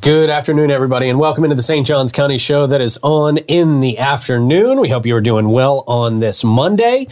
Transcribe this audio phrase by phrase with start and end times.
[0.00, 1.86] Good afternoon, everybody, and welcome into the St.
[1.86, 4.80] Johns County Show that is on in the afternoon.
[4.80, 7.06] We hope you are doing well on this Monday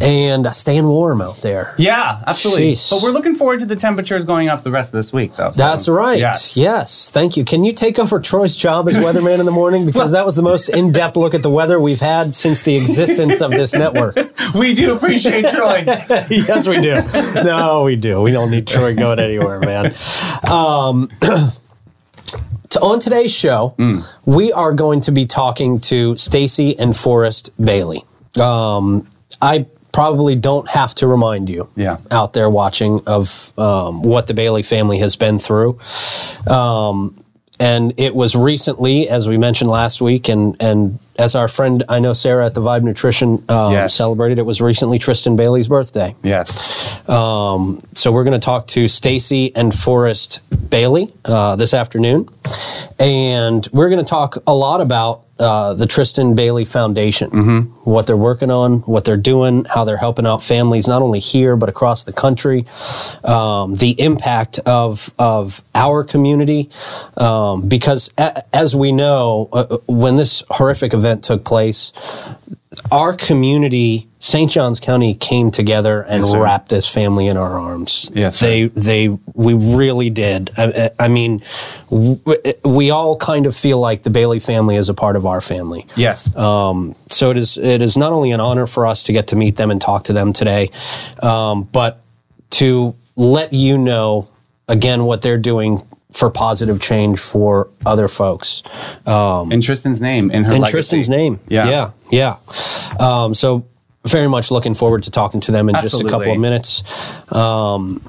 [0.00, 1.74] and staying warm out there.
[1.76, 2.72] Yeah, absolutely.
[2.72, 2.88] Jeez.
[2.90, 5.50] But we're looking forward to the temperatures going up the rest of this week, though.
[5.52, 6.18] so- That's right.
[6.18, 6.56] Yes.
[6.56, 7.10] Yes.
[7.10, 7.44] Thank you.
[7.44, 9.84] Can you take over Troy's job as weatherman in the morning?
[9.84, 12.76] Because that was the most in depth look at the weather we've had since the
[12.76, 14.16] existence of this network.
[14.54, 15.82] We do appreciate Troy.
[15.86, 17.02] yes, we do.
[17.42, 18.20] No, we do.
[18.20, 19.94] We don't need Troy going anywhere, man.
[20.50, 21.08] Um,
[22.76, 23.74] on today's show,
[24.24, 28.04] we are going to be talking to Stacy and Forrest Bailey.
[28.40, 29.06] Um,
[29.40, 31.98] I probably don't have to remind you Yeah.
[32.10, 35.78] out there watching of um, what the Bailey family has been through.
[36.48, 37.14] Um,
[37.60, 41.98] and it was recently, as we mentioned last week, and and as our friend I
[42.00, 43.94] know Sarah at the Vibe Nutrition um, Yes.
[43.94, 46.14] celebrated, it was recently Tristyn Bailey's birthday.
[46.22, 46.58] yes.
[47.08, 52.28] Um, so we're going to talk to Stacy and Forrest Bailey uh, this afternoon,
[52.98, 57.30] and we're going to talk a lot about uh, the Tristyn Bailey Foundation,
[57.84, 61.56] what they're working on, what they're doing, how they're helping out families not only here
[61.56, 62.64] but across the country,
[63.24, 66.70] um, the impact of of our community,
[67.16, 71.92] um, because a- as we know, uh, when this horrific event took place,
[72.90, 74.50] our community, St.
[74.50, 78.10] Johns County, came together and Yes, wrapped this family in our arms.
[78.14, 78.46] Yes, sir.
[78.46, 80.50] they they we really did.
[80.56, 81.42] I, I mean,
[81.90, 85.86] we all kind of feel like the Bailey family is a part of our family.
[85.96, 86.34] Yes.
[86.36, 89.36] Um, so it is it is not only an honor for us to get to
[89.36, 90.70] meet them and talk to them today,
[91.22, 92.02] um, but
[92.50, 94.28] to let you know
[94.68, 95.82] again what they're doing
[96.12, 98.62] for positive change for other folks.
[99.06, 100.72] Um, in Tristyn's name, in her in legacy.
[100.72, 101.40] Tristyn's name.
[101.48, 101.68] Yeah.
[101.68, 102.36] yeah, yeah.
[103.00, 103.66] Um, so
[104.04, 106.82] very much looking forward to talking to them in just a couple of minutes.
[107.32, 108.02] Um,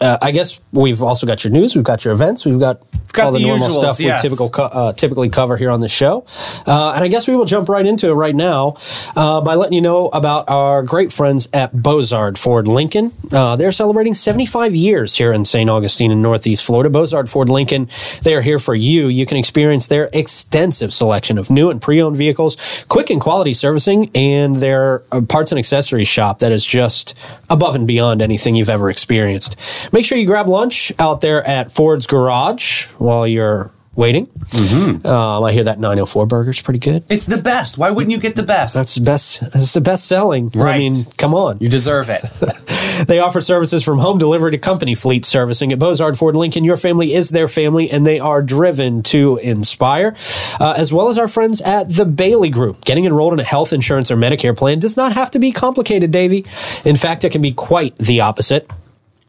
[0.00, 2.80] uh, I guess we've also got your news, we've got your events, we've got,
[3.12, 4.22] got all the, the normal usuals, stuff yes.
[4.22, 6.26] we typical co- uh, typically cover here on the show.
[6.66, 8.76] Uh, and I guess we will jump right into it right now
[9.16, 13.12] uh, by letting you know about our great friends at Bozard Ford Lincoln.
[13.32, 15.70] Uh, they're celebrating 75 years here in St.
[15.70, 16.90] Augustine in Northeast Florida.
[16.90, 17.88] Bozard Ford Lincoln,
[18.22, 19.08] they are here for you.
[19.08, 24.10] You can experience their extensive selection of new and pre-owned vehicles, quick and quality servicing,
[24.14, 27.14] and their uh, parts and accessories shop that is just
[27.48, 29.56] above and beyond anything you've ever experienced.
[29.92, 34.28] Make sure you grab lunch out there at Ford's Garage while you're waiting.
[34.54, 37.04] Um, I hear that 904 burger is pretty good.
[37.08, 37.78] It's the best.
[37.78, 38.74] Why wouldn't you get the best?
[38.74, 39.40] That's the best.
[39.52, 40.50] That's the best selling.
[40.54, 40.74] Right.
[40.74, 41.58] I mean, come on.
[41.60, 42.24] you deserve it.
[43.06, 46.64] They offer services from home delivery to company fleet servicing at Bozard Ford Lincoln.
[46.64, 50.16] Your family is their family, and they are driven to inspire.
[50.58, 52.86] Uh, as well as our friends at the Bailey Group.
[52.86, 56.10] Getting enrolled in a health insurance or Medicare plan does not have to be complicated,
[56.10, 56.46] Davey.
[56.86, 58.70] In fact, it can be quite the opposite.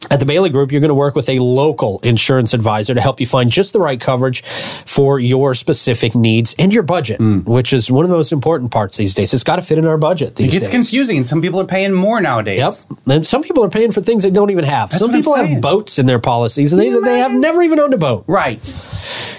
[0.10, 3.20] At the Bailey Group, you're going to work with a local insurance advisor to help
[3.20, 7.44] you find just the right coverage for your specific needs and your budget, mm.
[7.46, 9.34] which is one of the most important parts these days.
[9.34, 10.72] It's got to fit in our budget these It gets days.
[10.72, 12.88] confusing, and some people are paying more nowadays.
[12.90, 13.00] Yep.
[13.08, 14.92] And some people are paying for things they don't even have.
[14.94, 17.98] some people have boats in their policies and they, they have never even owned a
[17.98, 18.24] boat.
[18.28, 18.64] Right.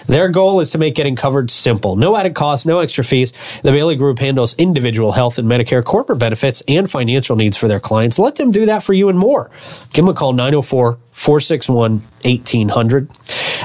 [0.06, 1.96] Their goal is to make getting covered simple.
[1.96, 3.32] No added cost, no extra fees.
[3.62, 7.78] The Bailey Group handles individual health and Medicare corporate benefits and financial needs for their
[7.78, 8.18] clients.
[8.18, 9.50] Let them do that for you and more.
[9.92, 13.08] Give them a call 904 461 1800.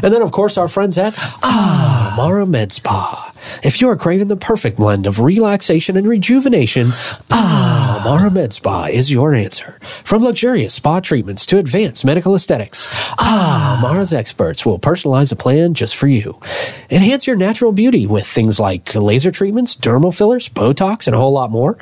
[0.04, 3.32] And then, of course, our friends at ah, Amara Med Spa.
[3.64, 6.90] If you're craving the perfect blend of relaxation and rejuvenation,
[7.32, 9.80] ah, Amara Med Spa is your answer.
[10.04, 12.88] From luxurious spa treatments to advanced medical aesthetics,
[13.18, 16.40] ah, Amara's experts will personalize a plan just for you.
[16.90, 21.32] Enhance your natural beauty with things like laser treatments, dermal fillers, Botox, and a whole
[21.32, 21.78] lot more.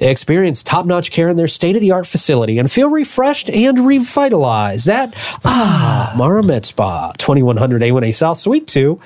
[0.00, 5.14] Experience top-notch care in their state-of-the-art facility and feel refreshed and revitalized at
[5.44, 7.12] Amara Med Spa,
[7.54, 9.00] 2100 A1A South, Suite 2,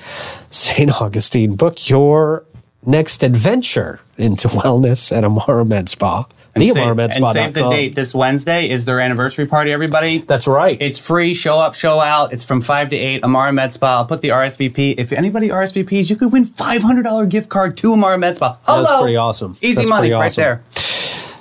[0.49, 1.01] St.
[1.01, 1.55] Augustine.
[1.55, 2.45] Book your
[2.85, 6.25] next adventure into wellness at Amara Med Spa.
[6.55, 7.93] And The save, Amara Med and save the date.
[7.93, 10.17] This Wednesday is their anniversary party, everybody.
[10.19, 10.81] That's right.
[10.81, 11.35] It's free.
[11.35, 12.33] Show up, show out.
[12.33, 13.23] It's from 5 to 8.
[13.23, 13.97] Amara Med Spa.
[13.97, 14.95] I'll put the RSVP.
[14.97, 18.57] If anybody RSVPs, you could win $500 gift card to Amara Med Spa.
[18.63, 18.83] Hello.
[18.83, 19.57] That's pretty awesome.
[19.61, 20.63] Easy That's money pretty right there.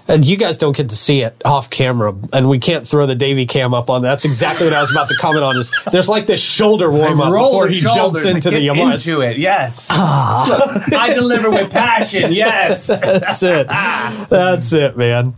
[0.09, 3.15] And you guys don't get to see it off camera, and we can't throw the
[3.15, 4.01] Davy cam up on.
[4.01, 5.59] That's exactly what I was about to comment on.
[5.59, 8.95] Is there's like this shoulder warm up before he jumps into the Yamaha.
[8.95, 9.37] into it.
[9.37, 9.87] Yes.
[9.91, 10.47] Ah.
[10.49, 12.33] Look, I deliver with passion.
[12.33, 12.87] Yes.
[12.87, 13.69] That's it.
[13.69, 15.35] That's it, man.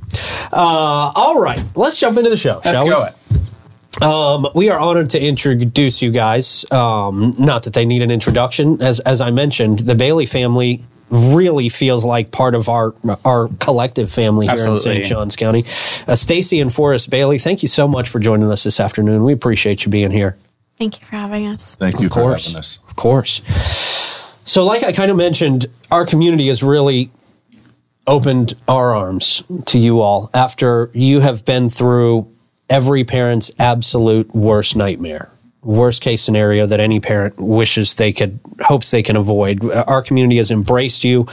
[0.53, 2.61] Uh, all right, let's jump into the show.
[2.65, 3.07] Let's shall go we?
[3.09, 4.03] it.
[4.03, 6.65] Um, we are honored to introduce you guys.
[6.71, 11.69] Um, not that they need an introduction, as as I mentioned, the Bailey family really
[11.69, 15.05] feels like part of our our collective family here in St.
[15.05, 15.65] Johns County.
[16.07, 19.25] Uh, Stacy and Forrest Bailey, thank you so much for joining us this afternoon.
[19.25, 20.37] We appreciate you being here.
[20.79, 21.75] Thank you for having us.
[21.75, 22.47] Thank you Of for course.
[22.47, 22.79] having us.
[22.89, 23.43] Of course.
[24.45, 27.11] So, like I kind of mentioned, our community has really
[28.07, 32.31] opened our arms to you all after you have been through
[32.69, 35.31] every parent's absolute worst nightmare.
[35.63, 39.65] Worst case scenario that any parent wishes they could, hopes they can avoid.
[39.65, 41.27] Our community has embraced you.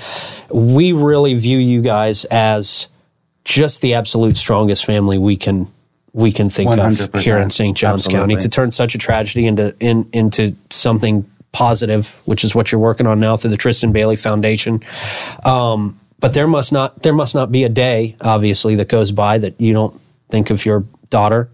[0.52, 2.90] We really view you guys as
[3.46, 5.68] just the absolute strongest family we can
[6.12, 7.22] we can think of 100%.
[7.22, 7.78] here in St.
[7.78, 12.72] Johns County to turn such a tragedy into in, into something positive, which is what
[12.72, 14.82] you're working on now through the Tristyn Bailey Foundation.
[15.46, 19.38] Um, but there must not there must not be a day, obviously, that goes by
[19.38, 21.50] that you don't think of your daughter.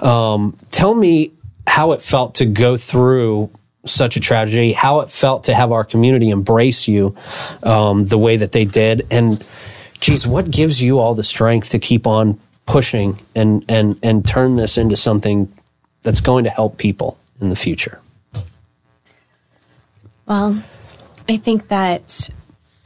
[0.00, 1.32] Um, tell me
[1.66, 3.50] how it felt to go through
[3.84, 7.16] such a tragedy, how it felt to have our community embrace you
[7.62, 9.44] um, the way that they did, and
[10.00, 14.56] geez, what gives you all the strength to keep on pushing and and and turn
[14.56, 15.52] this into something
[16.02, 18.00] that's going to help people in the future?
[20.26, 20.62] Well,
[21.28, 22.30] I think that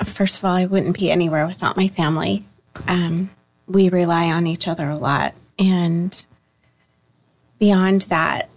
[0.05, 2.45] first of all, I wouldn't be anywhere without my family.
[2.89, 3.31] Um,
[3.67, 6.25] we rely on each other a lot, and
[7.59, 8.49] beyond that,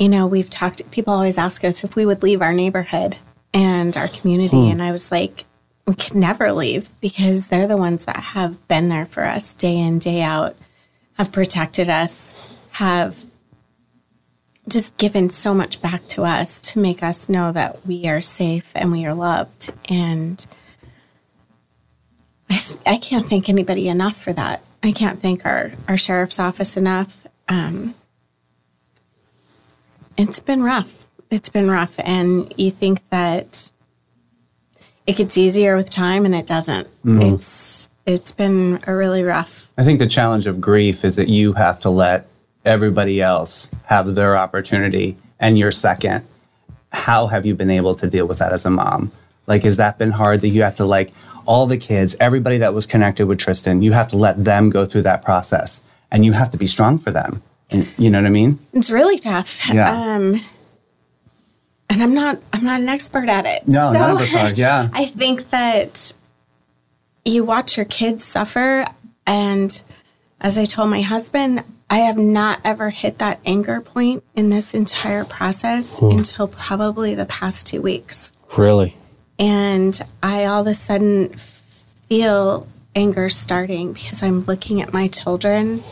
[0.00, 0.90] you know, we've talked.
[0.90, 3.16] People always ask us if we would leave our neighborhood
[3.52, 5.44] and our community, and I was like,
[5.86, 9.76] we could never leave because they're the ones that have been there for us day
[9.78, 10.56] in day out,
[11.14, 12.34] have protected us,
[12.72, 13.22] have
[14.68, 18.70] just given so much back to us to make us know that we are safe
[18.74, 19.70] and we are loved.
[19.88, 20.46] And
[22.48, 24.62] I, th- I can't thank anybody enough for that.
[24.82, 27.26] I can't thank our, our sheriff's office enough.
[27.48, 27.94] Um,
[30.20, 31.08] it's been rough.
[31.30, 31.94] It's been rough.
[31.98, 33.70] And you think that
[35.06, 36.86] it gets easier with time and it doesn't.
[37.04, 37.34] Mm-hmm.
[37.34, 41.54] It's it's been a really rough I think the challenge of grief is that you
[41.54, 42.26] have to let
[42.66, 46.22] everybody else have their opportunity and you're second.
[46.92, 49.10] How have you been able to deal with that as a mom?
[49.46, 51.14] Like, has that been hard that you have to, like,
[51.46, 54.84] all the kids, everybody that was connected with Tristyn, you have to let them go
[54.84, 57.42] through that process and you have to be strong for them.
[57.72, 58.58] And, you know what I mean?
[58.72, 59.72] It's really tough.
[59.72, 59.90] Yeah.
[59.90, 60.40] Um,
[61.88, 63.66] and I'm not I'm not an expert at it.
[63.66, 64.52] No, So, none of us are.
[64.52, 64.88] Yeah.
[64.92, 66.12] I think that
[67.24, 68.86] you watch your kids suffer
[69.26, 69.82] and
[70.40, 74.72] as I told my husband, I have not ever hit that anger point in this
[74.72, 78.32] entire process until probably the past 2 weeks.
[78.56, 78.96] Really?
[79.38, 81.34] And I all of a sudden
[82.08, 85.82] feel anger starting because I'm looking at my children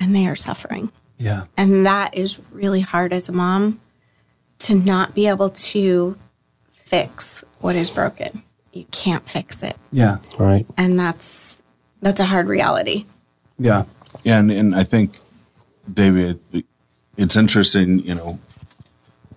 [0.00, 0.92] and they are suffering.
[1.18, 1.44] Yeah.
[1.56, 3.80] And that is really hard as a mom
[4.60, 6.16] to not be able to
[6.72, 8.42] fix what is broken.
[8.72, 9.76] You can't fix it.
[9.90, 10.18] Yeah.
[10.38, 10.66] Right.
[10.76, 11.62] And that's
[12.02, 13.06] that's a hard reality.
[13.58, 13.84] Yeah.
[14.22, 15.18] Yeah, and, and I think,
[15.92, 16.40] David,
[17.16, 18.38] it's interesting, you know,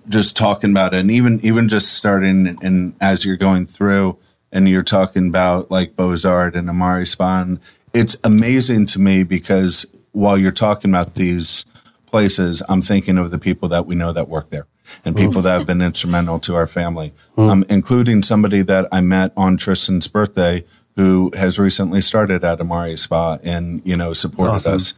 [0.07, 4.17] just talking about it, and even even just starting and as you're going through,
[4.51, 7.59] and you're talking about like Bozard and Amara Spawn,
[7.93, 11.65] it's amazing to me because while you're talking about these
[12.05, 14.67] places, I'm thinking of the people that we know that work there
[15.05, 19.31] and people that have been instrumental to our family, um, including somebody that I met
[19.37, 20.65] on Tristyn's birthday
[20.95, 24.75] who has recently started at Amara Spa and you know supported awesome.
[24.75, 24.95] us,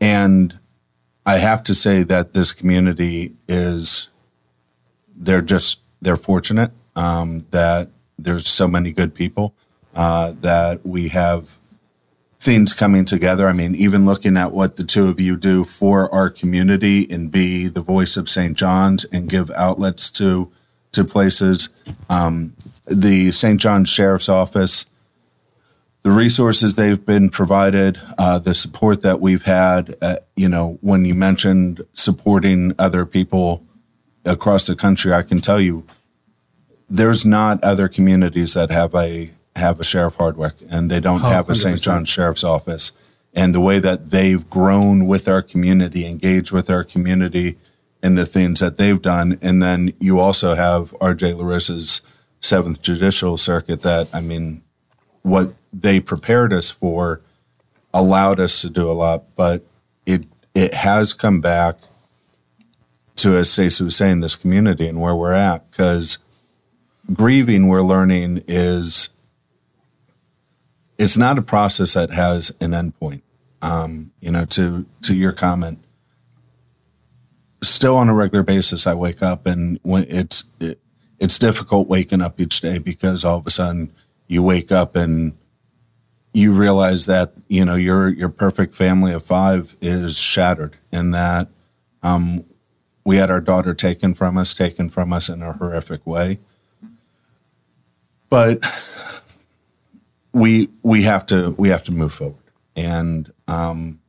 [0.00, 0.58] and
[1.26, 4.08] I have to say that this community is
[5.14, 9.54] they're just they're fortunate um, that there's so many good people
[9.94, 11.58] uh, that we have
[12.42, 13.46] things coming together.
[13.46, 17.30] I mean, even looking at what the two of you do for our community and
[17.30, 18.56] be the voice of St.
[18.56, 20.50] John's and give outlets to
[20.90, 21.68] to places.
[22.10, 23.60] Um, the St.
[23.60, 24.86] John's Sheriff's Office,
[26.02, 29.94] the resources they've been provided, uh, the support that we've had.
[30.02, 33.64] Uh, you know, when you mentioned supporting other people
[34.24, 35.86] across the country, I can tell you
[36.90, 41.28] there's not other communities that have a have a sheriff Hardwick and they don't Oh,
[41.28, 41.80] have a St.
[41.80, 42.92] John Sheriff's Office.
[43.34, 47.56] And the way that they've grown with our community, engaged with our community
[48.02, 49.38] and the things that they've done.
[49.40, 52.02] And then you also have RJ Larizza's
[52.40, 54.62] Seventh Judicial Circuit that, I mean,
[55.22, 57.20] what they prepared us for
[57.94, 59.64] allowed us to do a lot, but
[60.04, 61.76] it it has come back
[63.16, 65.70] to, as Stacey was saying, this community and where we're at.
[65.70, 66.18] Because
[67.12, 69.10] grieving, we're learning, is
[70.98, 73.22] it's not a process that has an endpoint.
[73.60, 75.78] Um, you know, to to your comment,
[77.62, 80.80] still on a regular basis, I wake up and when it's it,
[81.18, 83.92] it's difficult waking up each day because all of a sudden
[84.26, 85.34] you wake up and
[86.32, 91.48] you realize that you know your your perfect family of five is shattered and that
[92.02, 92.44] um,
[93.04, 96.38] we had our daughter taken from us, taken from us in a horrific way.
[98.28, 98.64] But
[100.32, 102.36] we we have to we have to move forward,
[102.74, 104.00] and um,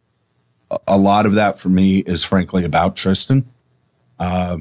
[0.88, 3.46] a- lot of that for me is frankly about Tristyn.
[4.20, 4.58] Uh,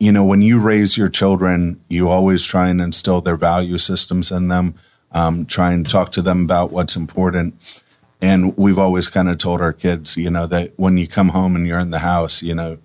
[0.00, 4.32] you know, when you raise your children, you always try and instill their value systems
[4.32, 4.74] in them,
[5.12, 7.82] um, try and talk to them about what's important.
[8.20, 11.54] And we've always kind of told our kids, you know, that when you come home
[11.56, 12.78] and you're in the house, you know,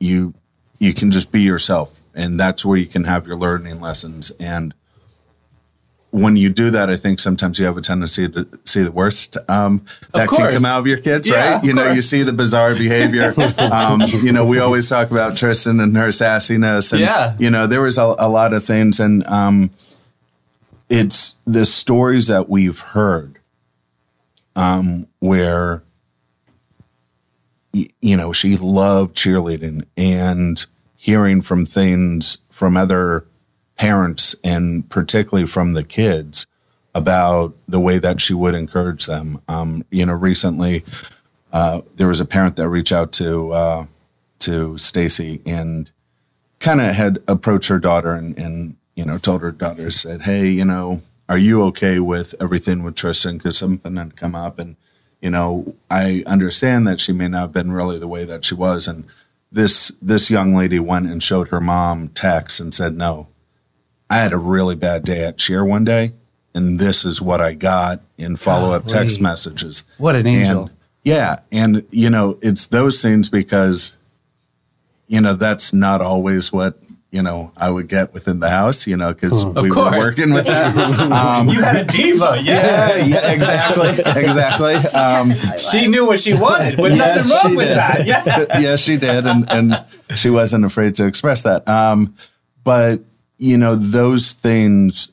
[0.00, 0.34] you
[0.80, 4.32] you can just be yourself, and that's where you can have your learning lessons.
[4.40, 4.74] And
[6.10, 9.36] when you do that, I think sometimes you have a tendency to see the worst
[9.48, 11.64] um, that can come out of your kids, Yeah, right?
[11.64, 13.32] You know, you see the bizarre behavior.
[13.58, 17.36] um, you know, we always talk about Tristyn and her sassiness, and Yeah.
[17.38, 19.70] you know, there was a, a lot of things, and um,
[20.88, 23.38] it's the stories that we've heard
[24.56, 25.84] um, where
[27.72, 33.24] you know she loved cheerleading and hearing from things from other
[33.80, 36.46] parents and particularly from the kids
[36.94, 39.40] about the way that she would encourage them.
[39.48, 40.84] Um, you know, recently
[41.50, 43.86] uh, there was a parent that reached out to uh,
[44.40, 45.90] to Stacy and
[46.58, 50.50] kind of had approached her daughter and, and you know told her daughter said, "Hey,
[50.50, 53.38] you know, are you okay with everything with Tristyn?
[53.38, 54.76] Because something had come up, and
[55.22, 58.54] you know, I understand that she may not have been really the way that she
[58.54, 59.06] was." And
[59.50, 63.28] this this young lady went and showed her mom texts and said, "No,
[64.10, 66.12] I had a really bad day at cheer one day,
[66.54, 70.62] and this is what I got in follow up text messages." What an angel.
[70.62, 70.70] And,
[71.04, 73.96] yeah, and you know, it's those things because
[75.06, 76.78] you know that's not always what
[77.10, 80.46] you know I would get within the house, you know, because we were working with
[80.46, 80.76] that.
[81.10, 82.96] Um, you had a diva, yeah.
[82.96, 83.90] yeah, yeah, exactly,
[84.22, 84.74] exactly.
[84.98, 86.78] Um, She knew what she wanted.
[86.78, 87.76] With Yes, nothing wrong she with did.
[87.76, 88.06] that.
[88.06, 88.46] Yeah.
[88.60, 89.84] yes, she did, and and
[90.16, 91.68] she wasn't afraid to express that.
[91.68, 92.14] Um,
[92.62, 93.02] but
[93.40, 95.10] you know, those things.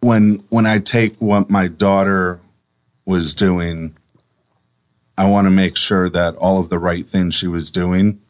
[0.00, 2.40] When when I take what my daughter
[3.04, 3.96] was doing,
[5.18, 8.20] I want to make sure that all of the right things she was doing.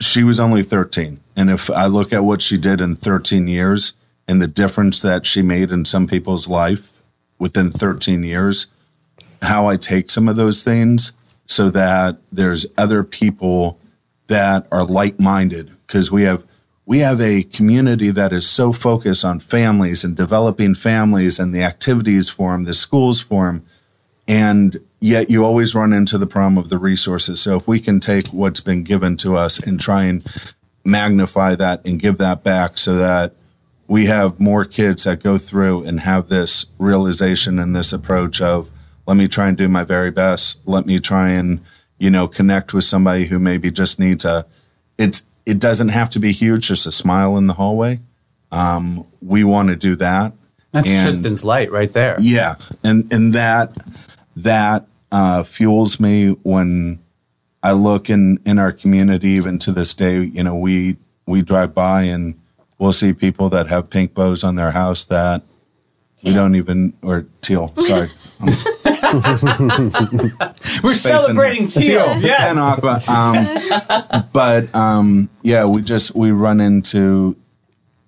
[0.00, 1.20] She was only 13.
[1.36, 3.94] And if I look at what she did in 13 years
[4.28, 7.02] and the difference that she made in some people's life
[7.38, 8.66] within 13 years,
[9.42, 11.12] how I take some of those things
[11.46, 13.79] so that there's other people
[14.30, 16.44] that are like-minded because we have
[16.86, 21.62] we have a community that is so focused on families and developing families and the
[21.62, 23.64] activities for them, the schools for them,
[24.26, 27.40] and yet you always run into the problem of the resources.
[27.40, 30.24] So if we can take what's been given to us and try and
[30.84, 33.34] magnify that and give that back so that
[33.86, 38.70] we have more kids that go through and have this realization and this approach of
[39.06, 41.60] let me try and do my very best let me try and
[42.00, 44.44] you know connect with somebody who maybe just needs a
[44.98, 48.00] it's it doesn't have to be huge just a smile in the hallway
[48.52, 50.32] um, we want to do that
[50.72, 52.16] That's And- Tristyn's light right there.
[52.18, 53.76] yeah, and and that
[54.36, 56.98] that uh, fuels me when
[57.62, 59.28] I look in in our community.
[59.30, 62.34] Even to this day, you know, we we drive by and
[62.78, 65.42] we'll see people that have pink bows on their house that
[66.24, 67.72] we don't even or teal.
[67.86, 68.08] Sorry,
[70.82, 72.06] We're celebrating teal.
[72.10, 72.56] and Yes.
[72.56, 73.02] aqua.
[73.08, 77.36] Um, but um, yeah, we just we run into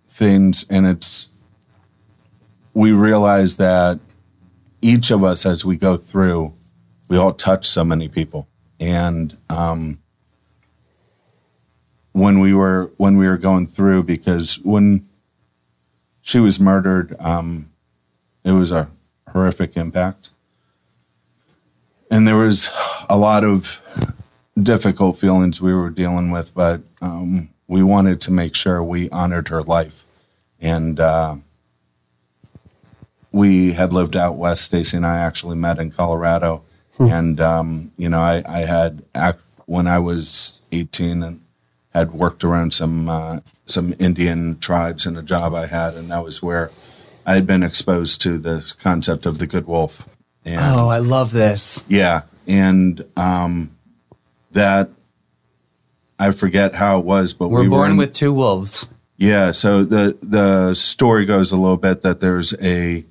[0.09, 1.29] things, and it's
[2.75, 3.99] we realize that
[4.81, 6.53] each of us, as we go through,
[7.09, 8.49] we all touch so many people,
[8.81, 9.99] and um,
[12.13, 15.07] when we were when we were going through, because when
[16.21, 17.71] she was murdered, um,
[18.45, 18.89] it was a
[19.33, 20.31] horrific impact
[22.13, 22.71] and there was
[23.09, 23.81] a lot of
[24.57, 29.49] difficult feelings we were dealing with, but um, we wanted to make sure we honored
[29.49, 30.07] her life.
[30.61, 31.37] And uh,
[33.33, 34.67] we had lived out west.
[34.67, 36.63] Stacy and I actually met in Colorado,
[36.99, 39.03] and um, you know, I, I had
[39.67, 41.41] when I was eighteen and
[41.95, 46.23] had worked around some uh, some Indian tribes in a job I had, and that
[46.23, 46.71] was where
[47.25, 50.07] I had been exposed to the concept of the good wolf.
[50.45, 51.85] And Oh, I love this.
[51.89, 53.77] yeah, and um,
[54.53, 54.91] that
[56.19, 58.89] I forget how it was, but We're we were born in- with two wolves.
[59.17, 59.53] yeah.
[59.53, 63.05] So the the story goes a little bit that there's a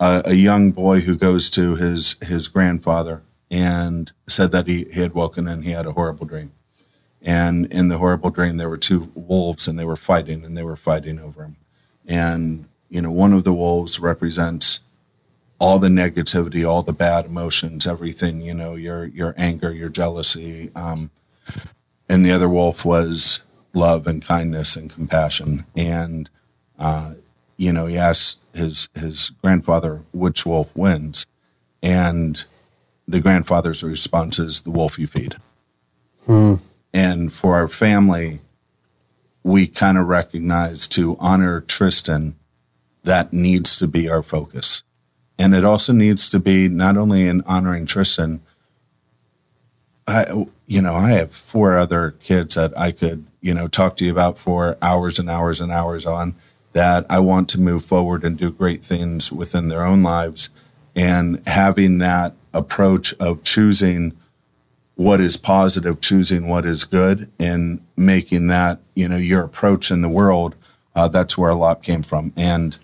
[0.00, 5.00] a, a young boy who goes to his his grandfather and said that he, he
[5.00, 6.52] had woken and he had a horrible dream,
[7.22, 10.62] and in the horrible dream there were two wolves and they were fighting and they
[10.64, 11.56] were fighting over him,
[12.06, 14.80] and you know one of the wolves represents
[15.58, 20.70] all the negativity, all the bad emotions, everything, you know, your your anger, your jealousy.
[20.74, 21.10] Um,
[22.08, 25.66] and the other wolf was love and kindness and compassion.
[25.76, 26.28] And
[26.78, 27.14] uh,
[27.56, 31.26] you know, he asked his his grandfather which wolf wins,
[31.82, 32.44] and
[33.08, 35.36] the grandfather's response is the wolf you feed.
[36.26, 36.54] Hmm.
[36.92, 38.40] And for our family,
[39.42, 42.34] we kind of recognize to honor Tristyn,
[43.04, 44.82] that needs to be our focus.
[45.38, 48.40] And it also needs to be not only in honoring Tristyn,
[50.08, 54.04] I, you know, I have four other kids that I could, you know, talk to
[54.04, 56.34] you about for hours and hours and hours on
[56.72, 60.50] that I want to move forward and do great things within their own lives.
[60.94, 64.16] And having that approach of choosing
[64.94, 70.02] what is positive, choosing what is good, and making that, you know, your approach in
[70.02, 70.54] the world,
[70.94, 72.32] uh, that's where a lot came from.
[72.36, 72.78] And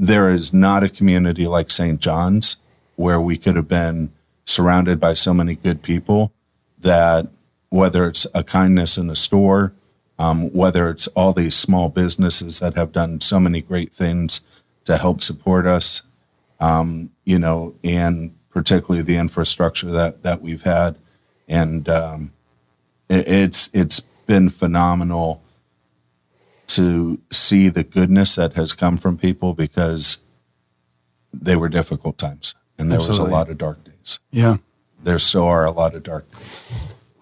[0.00, 2.00] there is not a community like St.
[2.00, 2.56] John's
[2.96, 4.10] where we could have been
[4.46, 6.32] surrounded by so many good people
[6.78, 7.28] that
[7.68, 9.74] whether it's a kindness in the store,
[10.18, 14.40] um, whether it's all these small businesses that have done so many great things
[14.86, 16.02] to help support us,
[16.60, 20.96] um, you know, and particularly the infrastructure that that we've had,
[21.46, 22.32] and um,
[23.10, 25.42] it, it's it's been phenomenal
[26.70, 30.18] to see the goodness that has come from people because
[31.32, 33.24] they were difficult times and there Absolutely.
[33.24, 34.18] was a lot of dark days.
[34.30, 34.56] Yeah.
[35.02, 36.68] There still are a lot of dark days.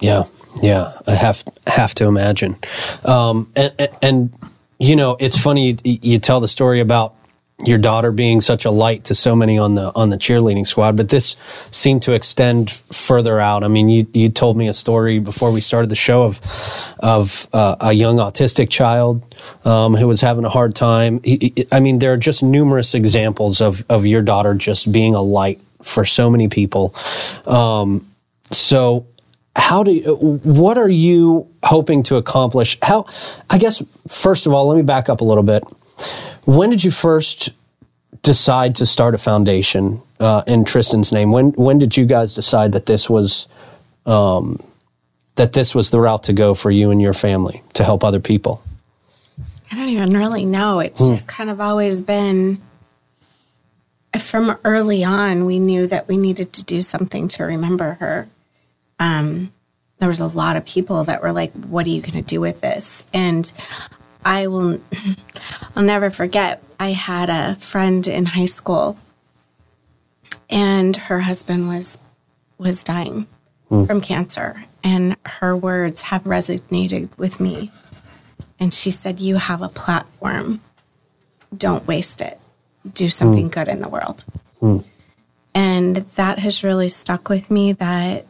[0.01, 0.25] Yeah,
[0.63, 2.57] yeah, I have have to imagine.
[3.05, 4.33] Um, and, and, and
[4.79, 7.15] you know, it's funny you, you tell the story about
[7.65, 10.97] your daughter being such a light to so many on the on the cheerleading squad,
[10.97, 11.37] but this
[11.71, 13.65] seemed to extend further out.
[13.65, 16.41] I mean, you you told me a story before we started the show of
[17.01, 19.35] of uh, a young autistic child
[19.65, 21.21] um, who was having a hard time.
[21.73, 25.61] I mean, there are just numerous examples of of your daughter just being a light
[25.83, 26.95] for so many people.
[27.45, 28.07] Um,
[28.53, 29.07] so
[29.57, 33.05] how do what are you hoping to accomplish how
[33.51, 35.65] i guess first of all let me back up a little bit
[36.57, 37.51] when did you first
[38.23, 42.73] decide to start a foundation uh, in tristyn's name when when did you guys decide
[42.73, 43.47] that this was
[44.07, 44.57] um,
[45.37, 48.21] that this was the route to go for you and your family to help other
[48.21, 48.63] people
[49.71, 50.81] I don't even really know.
[50.81, 52.59] It's just kind of always been
[54.19, 58.29] from early on, we knew that we needed to do something to remember her.
[58.99, 59.53] Um,
[59.99, 62.41] there was a lot of people that were like, "What are you going to do
[62.41, 63.53] with this?" And
[64.25, 64.81] I will,
[65.77, 66.63] I'll never forget.
[66.81, 68.99] I had a friend in high school,
[70.51, 71.99] and her husband was
[72.59, 73.27] was dying
[73.69, 73.85] hmm.
[73.85, 77.71] from cancer, and her words have resonated with me.
[78.61, 80.61] And she said, "You have a platform.
[81.57, 82.39] Don't waste it.
[82.93, 83.11] Do hmm.
[83.11, 84.25] something good in the world."
[84.61, 84.79] Hmm.
[85.55, 87.73] And that has really stuck with me.
[87.73, 88.27] That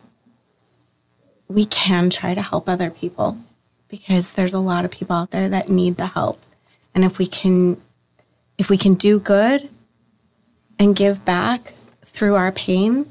[1.48, 3.38] we can try to help other people
[3.88, 6.40] because there's a lot of people out there that need the help.
[6.94, 7.81] And if we can
[8.57, 9.68] if we can do good
[10.79, 11.74] and give back
[12.05, 13.07] through our pain,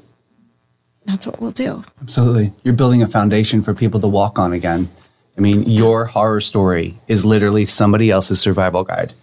[1.06, 1.84] that's what we'll do.
[2.02, 2.52] Absolutely.
[2.64, 4.90] You're building a foundation for people to walk on again.
[5.38, 9.14] I mean, your horror story is literally somebody else's survival guide.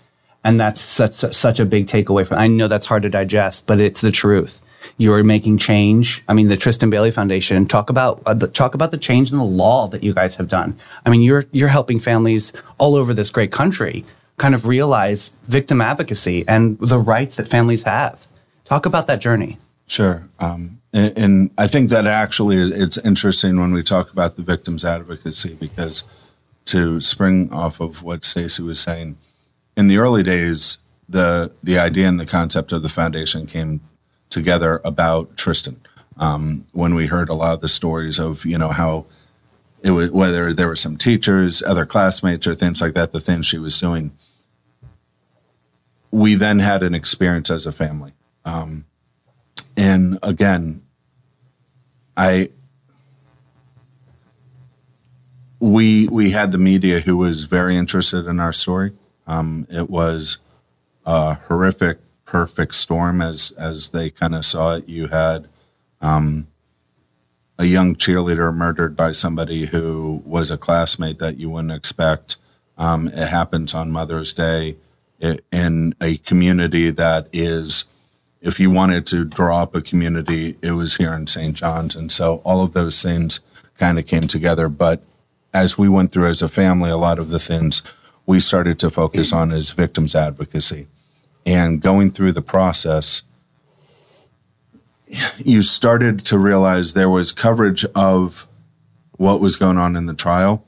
[0.43, 3.79] And that's such, such a big takeaway from I know that's hard to digest, but
[3.79, 4.61] it's the truth.
[4.97, 6.23] You're making change.
[6.29, 7.65] I mean, the Tristyn Bailey Foundation.
[7.65, 10.47] Talk about uh, the, talk about the change in the law that you guys have
[10.47, 10.77] done.
[11.05, 14.05] I mean, you're you're helping families all over this great country
[14.37, 18.27] kind of realize victim advocacy and the rights that families have.
[18.65, 19.57] Talk about that journey.
[19.87, 20.27] Sure.
[20.39, 24.83] Um, and, and I think that actually it's interesting when we talk about the victims
[24.83, 26.03] advocacy because
[26.65, 29.17] to spring off of what Stacy was saying,
[29.77, 33.81] in the early days, the the idea and the concept of the foundation came
[34.29, 35.77] together about Tristyn.
[36.17, 39.05] Um, when we heard a lot of the stories of you know how
[39.83, 43.45] it was whether there were some teachers, other classmates, or things like that, the things
[43.45, 44.11] she was doing.
[46.11, 48.13] We then had an experience as a family
[49.77, 50.81] and again
[52.15, 52.49] i
[55.59, 58.91] we we had the media who was very interested in our story
[59.27, 60.37] um, it was
[61.05, 65.47] a horrific perfect storm as as they kind of saw it you had
[66.01, 66.47] um,
[67.57, 72.37] a young cheerleader murdered by somebody who was a classmate that you wouldn't expect
[72.77, 74.75] um, it happens on mother's day
[75.51, 77.85] in a community that is
[78.41, 81.55] if you wanted to draw up a community, it was here in St.
[81.55, 81.95] John's.
[81.95, 83.39] And so all of those things
[83.79, 84.69] kind of came together.
[84.69, 85.01] But
[85.51, 87.81] as we went through as a family, a lot of the things
[88.27, 90.87] we started to focus on is victims advocacy.
[91.45, 93.21] And going through the process,
[95.37, 98.47] you started to realize there was coverage of
[99.17, 100.65] what was going on in the trial,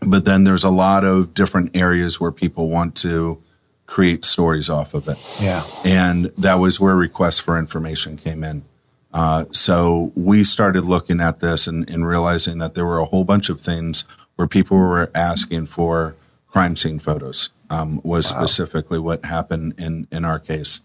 [0.00, 3.42] but then there's a lot of different areas where people want to
[3.86, 5.18] create stories off of it.
[5.40, 5.62] Yeah.
[5.84, 8.64] And that was where requests for information came in.
[9.12, 13.24] Uh, so we started looking at this and, and realizing that there were a whole
[13.24, 14.04] bunch of things
[14.36, 16.14] where people were asking for
[16.46, 20.80] crime scene photos, um, was specifically what happened in, in our case.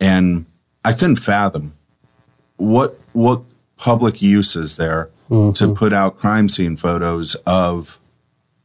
[0.00, 0.46] And
[0.84, 1.74] I couldn't fathom
[2.56, 3.42] what what
[3.76, 5.10] public use is there
[5.54, 7.98] to put out crime scene photos of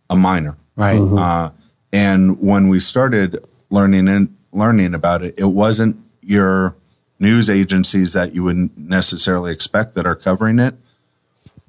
[0.10, 1.00] a minor Right.
[1.00, 1.50] uh,
[1.93, 6.76] and when we started learning and learning about it, it wasn't your
[7.20, 10.76] news agencies that you wouldn't necessarily expect that are covering it.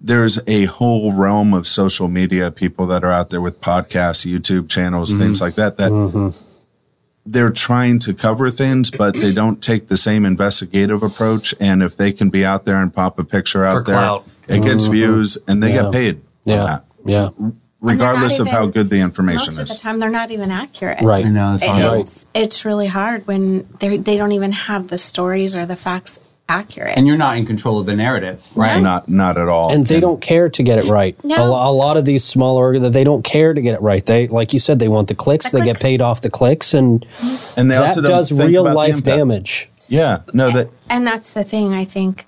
[0.00, 4.68] There's a whole realm of social media people that are out there with podcasts, YouTube
[4.68, 5.44] channels, things mm-hmm.
[5.44, 5.76] like that.
[5.76, 6.28] That mm-hmm.
[7.26, 11.52] they're trying to cover things, but they don't take the same investigative approach.
[11.58, 14.26] And if they can be out there and pop a picture out For there, clout.
[14.46, 14.92] it gets mm-hmm.
[14.92, 15.82] views, and they Yeah.
[15.82, 16.20] get paid.
[16.44, 16.64] Yeah.
[16.64, 17.30] that, Yeah.
[17.80, 20.50] regardless And of they're how good the information Most of the time, they're not even
[20.52, 21.02] accurate.
[21.02, 21.26] Right.
[21.26, 21.54] I know.
[21.54, 22.00] It's hard.
[22.00, 26.20] It's, it's really hard when they they don't even have the stories or the facts
[26.48, 26.96] accurate.
[26.96, 28.80] And you're not in control of the narrative, right?
[28.80, 29.72] Not not at all.
[29.72, 31.22] and they don't care to get it right.
[31.24, 31.36] No.
[31.36, 34.04] A, a lot of these smaller, that they don't care to get it right.
[34.04, 35.50] They, like you said, they want the clicks.
[35.50, 37.06] The they get paid off the clicks, and
[37.56, 39.68] and they that also don't does think real about the life damage.
[39.88, 42.26] Yeah, no, that and that's the thing I think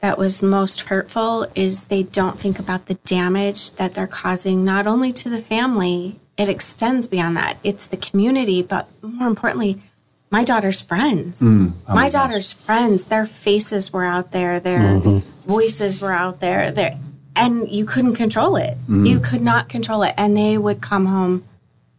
[0.00, 4.86] that was most hurtful is they don't think about the damage that they're causing not
[4.86, 7.58] only to the family, it extends beyond that.
[7.62, 9.82] It's the community, but more importantly,
[10.30, 11.40] my daughter's friends.
[11.40, 15.48] Mm, oh my daughter's friends, their faces were out there, their mm-hmm.
[15.48, 16.98] voices were out there, there
[17.36, 18.76] and you couldn't control it.
[18.82, 19.06] Mm-hmm.
[19.06, 21.44] You could not control it and they would come home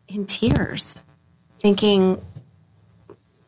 [0.07, 1.03] in tears
[1.59, 2.21] thinking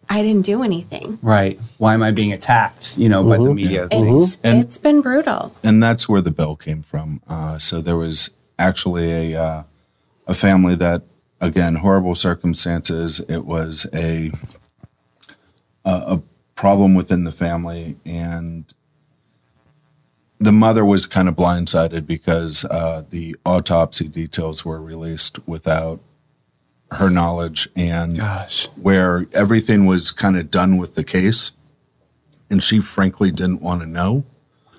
[0.10, 1.18] I didn't do anything.
[1.22, 1.60] Right.
[1.78, 2.98] Why am I being attacked?
[2.98, 3.56] You know, by the mm-hmm.
[3.56, 3.88] media.
[3.90, 5.56] It's And- it's been brutal.
[5.64, 7.22] and that's where the bill came from.
[7.28, 9.64] Uh, so there was actually a uh,
[10.28, 11.04] a family that,
[11.42, 13.22] again, horrible circumstances.
[13.28, 14.32] It was a
[15.86, 16.22] a, a
[16.56, 18.66] problem within the family, and
[20.40, 26.00] the mother was kind of blindsided because uh, the autopsy details were released without
[26.92, 28.68] her knowledge and Gosh.
[28.76, 31.54] where everything was kind of done with the case
[32.52, 34.26] and she frankly didn't want to know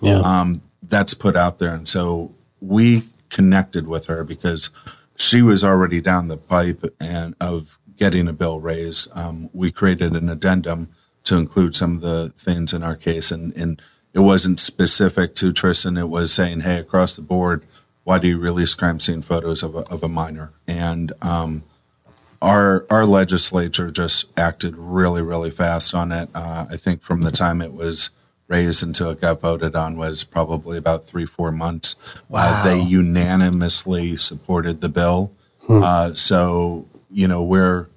[0.00, 0.18] Yeah.
[0.18, 1.72] um, that's put out there.
[1.74, 4.70] And so we connected with her because
[5.16, 9.08] she was already down the pipe and of getting a bill raised.
[9.12, 10.90] Um, we created an addendum
[11.24, 13.80] to include some of the things in our case, and, and
[14.12, 15.98] it wasn't specific to Tristyn.
[15.98, 17.64] It was saying, "Hey, across the board,
[18.04, 21.64] why do you release crime scene photos of a, of a minor?" And um,
[22.40, 26.28] our our legislature just acted really really fast on it.
[26.34, 28.10] Uh, I think from the time it was
[28.46, 31.96] raised until it got voted on was probably about three four months.
[32.32, 35.32] Uh, they unanimously supported the bill.
[35.68, 37.88] Uh, so you know we're.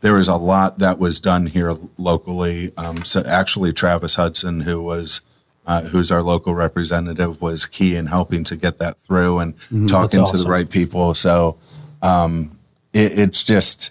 [0.00, 2.72] There was a lot that was done here locally.
[2.76, 5.22] Um, so actually, Travis Hudson, who was
[5.66, 9.54] uh, who's our local representative, was key in helping to get that through and
[9.88, 11.14] talking to the right people.
[11.14, 11.58] So
[12.00, 12.58] um,
[12.92, 13.90] it, it's just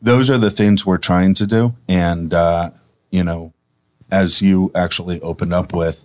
[0.00, 2.70] those are the things we're trying to do, and uh,
[3.10, 3.52] you know,
[4.10, 6.04] as you actually opened up with,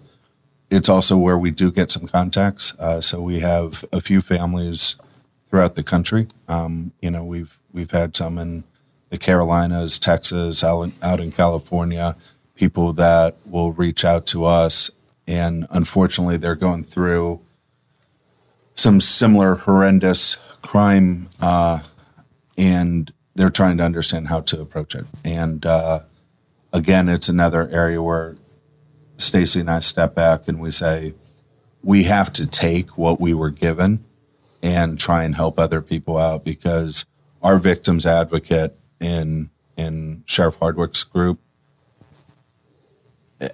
[0.70, 2.74] it's also where we do get some contacts.
[2.80, 4.96] Uh, so we have a few families
[5.50, 6.28] throughout the country.
[6.48, 8.64] Um, you know, we've we've had some in
[9.10, 12.16] the Carolinas, Texas, out in, out in California.
[12.56, 14.90] People that will reach out to us,
[15.28, 17.40] and unfortunately, they're going through
[18.74, 21.80] some similar horrendous crime, uh,
[22.58, 25.06] and they're trying to understand how to approach it.
[25.24, 26.02] And uh,
[26.74, 28.36] again, it's another area where
[29.18, 31.14] Stacy and I step back and we say,
[31.84, 34.04] we have to take what we were given
[34.62, 37.06] and try and help other people out because
[37.42, 41.40] our victims advocate in in Sheriff Hardwick's group,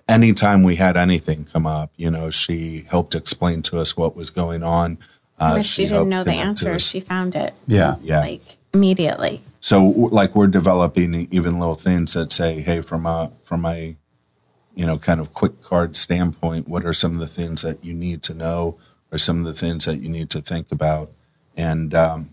[0.07, 4.29] anytime we had anything come up, you know, she helped explain to us what was
[4.29, 4.97] going on.
[5.39, 7.95] Uh, If she, didn't know the connect to answer, she found it Yeah.
[8.01, 8.21] yeah.
[8.21, 9.41] like immediately.
[9.59, 13.95] So like we're developing even little things that say, hey, from a from a
[14.75, 17.93] you know kind of quick card standpoint, what are some of the things that you
[17.93, 18.77] need to know,
[19.11, 21.11] or some of the things that you need to think about,
[21.55, 22.29] and um,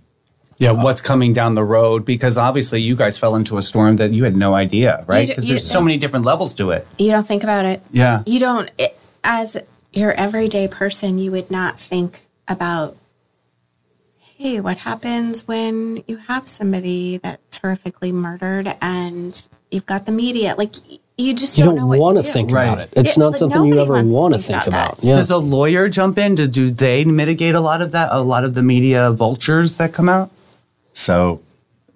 [0.61, 0.71] Yeah.
[0.73, 2.05] What's coming down the road?
[2.05, 5.27] Because obviously you guys fell into a storm that you had no idea, right?
[5.27, 6.87] Because there's so many different levels to it.
[6.99, 7.81] You don't think about it.
[7.91, 8.23] Yeah.
[8.27, 9.57] You don't, it, as
[9.93, 12.95] your everyday person, you would not think about,
[14.37, 20.55] hey, what happens when you have somebody that's horrifically murdered and you've got the media?
[20.57, 20.75] Like,
[21.19, 22.29] you just You don't, don't want to do.
[22.29, 22.65] think Right.
[22.65, 22.91] about it.
[22.97, 25.05] It's Yeah, not something you ever want to think think about about.
[25.05, 25.15] Yeah.
[25.17, 26.35] Does a lawyer jump in?
[26.35, 28.11] Do, do they mitigate a lot of that?
[28.13, 30.31] A lot of the media vultures that come out?
[30.93, 31.43] So,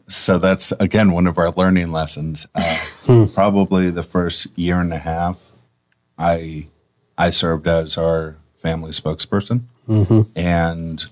[0.09, 2.47] so that's again one of our learning lessons.
[2.55, 3.27] Uh, Hmm.
[3.27, 5.37] Probably the first year and a half,
[6.17, 6.69] I
[7.19, 10.23] I served as our family spokesperson, Mm-hmm.
[10.35, 11.05] and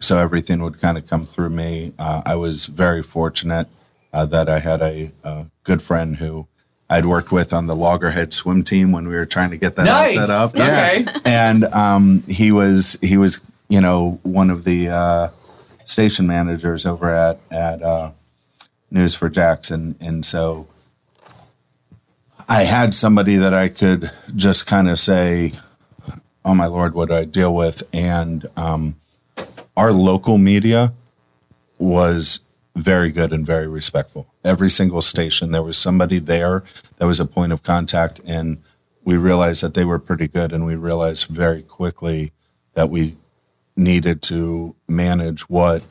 [0.00, 1.92] so everything would kind of come through me.
[1.98, 3.68] Uh, I was very fortunate
[4.14, 6.46] uh, that I had a, a good friend who
[6.88, 9.84] I'd worked with on the Loggerhead swim team when we were trying to get that
[9.84, 10.16] Nice.
[10.16, 10.50] all set up.
[10.54, 11.06] Okay.
[11.26, 15.28] and um, he was he was you know one of the uh,
[15.92, 18.12] station managers over at at uh,
[18.92, 20.66] News4Jax, and so
[22.48, 25.52] I had somebody that I could just kind of say,
[26.44, 28.96] "Oh my lord, what do I deal with?" And um,
[29.76, 30.92] our local media
[31.78, 32.40] was
[32.74, 34.26] very good and very respectful.
[34.44, 36.64] Every single station, there was somebody there
[36.96, 38.62] that was a point of contact, and
[39.04, 42.32] we realized that they were pretty good, and we realized very quickly
[42.74, 43.16] that we
[43.76, 45.82] needed to manage what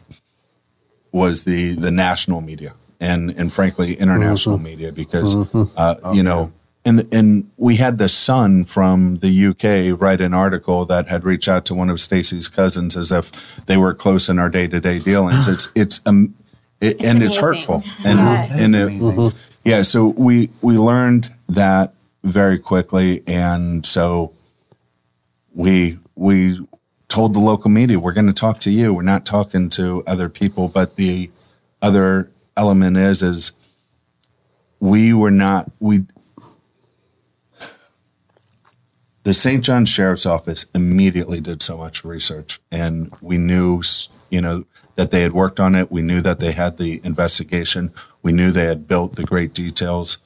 [1.12, 5.36] was the the national media and and frankly international media because
[5.76, 6.52] uh, you know
[6.86, 11.48] and and we had the Sun from the UK write an article that had reached
[11.48, 13.32] out to one of Stacy's cousins as if
[13.68, 15.48] they were close in our day to day dealings.
[15.48, 16.34] It's it's um
[16.80, 18.48] it, and it's hurtful and Yeah.
[18.52, 19.34] and it, amazing.
[19.64, 19.82] yeah.
[19.84, 24.34] So we we learned that very quickly, and so
[25.54, 26.60] we we
[27.12, 28.94] told the local media we're going to talk to you.
[28.94, 30.70] We're not talking to other people.
[30.70, 31.30] But the
[31.82, 33.52] other element is is
[34.80, 36.06] we were not we.
[39.24, 39.64] The St.
[39.64, 43.84] John Sheriff's Office immediately did so much research, and we knew,
[44.32, 45.92] you know, that they had worked on it.
[45.92, 47.94] We knew that they had the investigation.
[48.24, 50.18] We knew they had built the great details.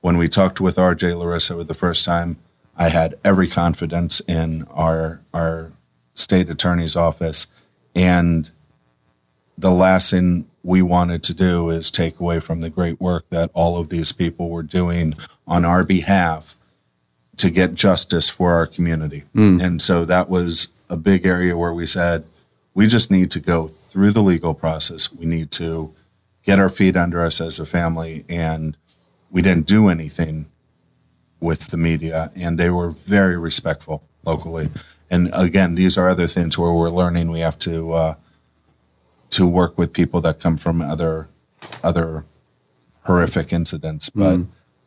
[0.00, 2.36] When we talked with RJ Larizza the first time,
[2.76, 5.72] I had every confidence in our our
[6.16, 7.46] state attorney's office,
[7.94, 8.50] and
[9.56, 13.50] the last thing we wanted to do is take away from the great work that
[13.54, 15.14] all of these people were doing
[15.46, 16.56] on our behalf
[17.36, 19.22] to get justice for our community.
[19.32, 19.60] Hmm.
[19.60, 22.24] And so that was a big area where we said,
[22.74, 25.12] we just need to go through the legal process.
[25.12, 25.94] We need to
[26.42, 28.24] get our feet under us as a family.
[28.28, 28.76] And
[29.30, 30.46] we didn't do anything
[31.40, 34.68] with the media, and they were very respectful locally.
[35.10, 38.14] And again, these are other things where we're learning we have to uh,
[39.30, 41.28] to work with people that come from other
[41.82, 42.24] other
[43.02, 44.10] horrific incidents.
[44.10, 44.40] But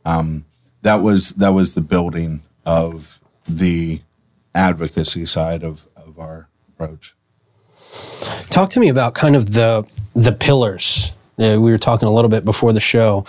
[0.06, 0.46] um,
[0.82, 4.02] that was that was the building of the
[4.54, 7.16] advocacy side of, of our approach.
[8.50, 11.14] Talk to me about kind of the the pillars.
[11.38, 13.26] Uh, we were talking a little bit before the show.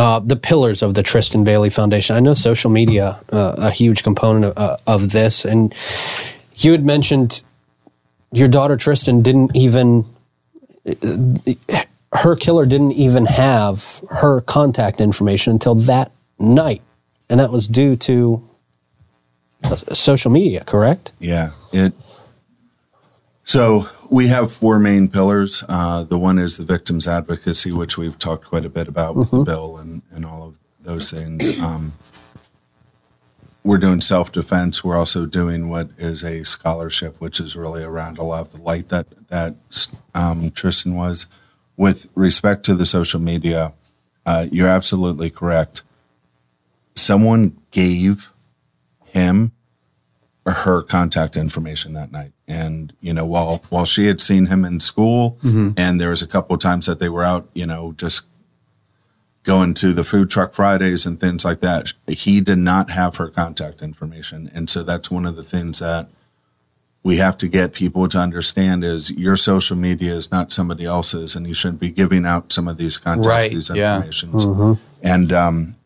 [0.00, 2.16] Uh, the pillars of the Tristyn Bailey Foundation.
[2.16, 5.74] I know social media uh, a huge component of, uh, of this, and
[6.56, 7.42] you had mentioned
[8.32, 10.06] your daughter Tristyn didn't even
[12.14, 16.80] her killer didn't even have her contact information until that night,
[17.28, 18.42] and that was due to
[19.64, 20.64] uh, social media.
[20.64, 21.12] Correct?
[21.18, 21.92] Yeah, it.
[23.44, 25.64] So we have four main pillars.
[25.68, 29.30] Uh, the one is the victims advocacy, which we've talked quite a bit about with
[29.30, 31.58] the bill and, and all of those things.
[31.60, 31.92] Um,
[33.62, 34.82] we're doing self defense.
[34.82, 38.62] We're also doing what is a scholarship, which is really around a lot of the
[38.62, 39.54] light that that
[40.14, 41.26] um, Tristyn was.
[41.76, 43.72] With respect to the social media,
[44.26, 45.82] uh, you're absolutely correct.
[46.94, 48.32] Someone gave
[49.06, 49.52] him
[50.46, 52.32] or her contact information that night.
[52.48, 55.38] And you know, while while she had seen him in school,
[55.76, 58.24] and there was a couple of times that they were out, you know, just
[59.42, 63.28] going to the food truck Fridays and things like that, he did not have her
[63.28, 66.08] contact information, and so that's one of the things that
[67.02, 71.34] we have to get people to understand is your social media is not somebody else's,
[71.34, 73.96] and you shouldn't be giving out some of these contacts, Right, these yeah.
[73.96, 74.44] informations.
[75.02, 75.76] And um,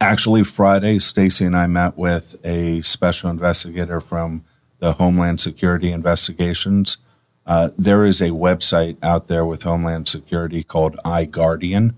[0.00, 4.44] actually Friday, Stacy and I met with a special investigator from
[4.78, 6.98] the Homeland Security Investigations.
[7.46, 11.94] Uh, there is a website out there with Homeland Security called iGuardian,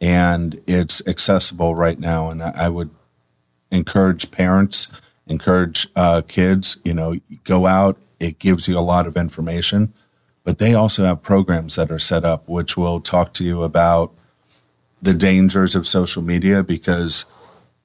[0.00, 2.30] and it's accessible right now.
[2.30, 2.90] And I, would
[3.70, 4.88] encourage parents,
[5.26, 7.98] encourage uh, kids, you know, go out.
[8.20, 9.92] It gives you a lot of information,
[10.44, 14.12] but they also have programs that are set up which will talk to you about
[15.02, 17.26] the dangers of social media because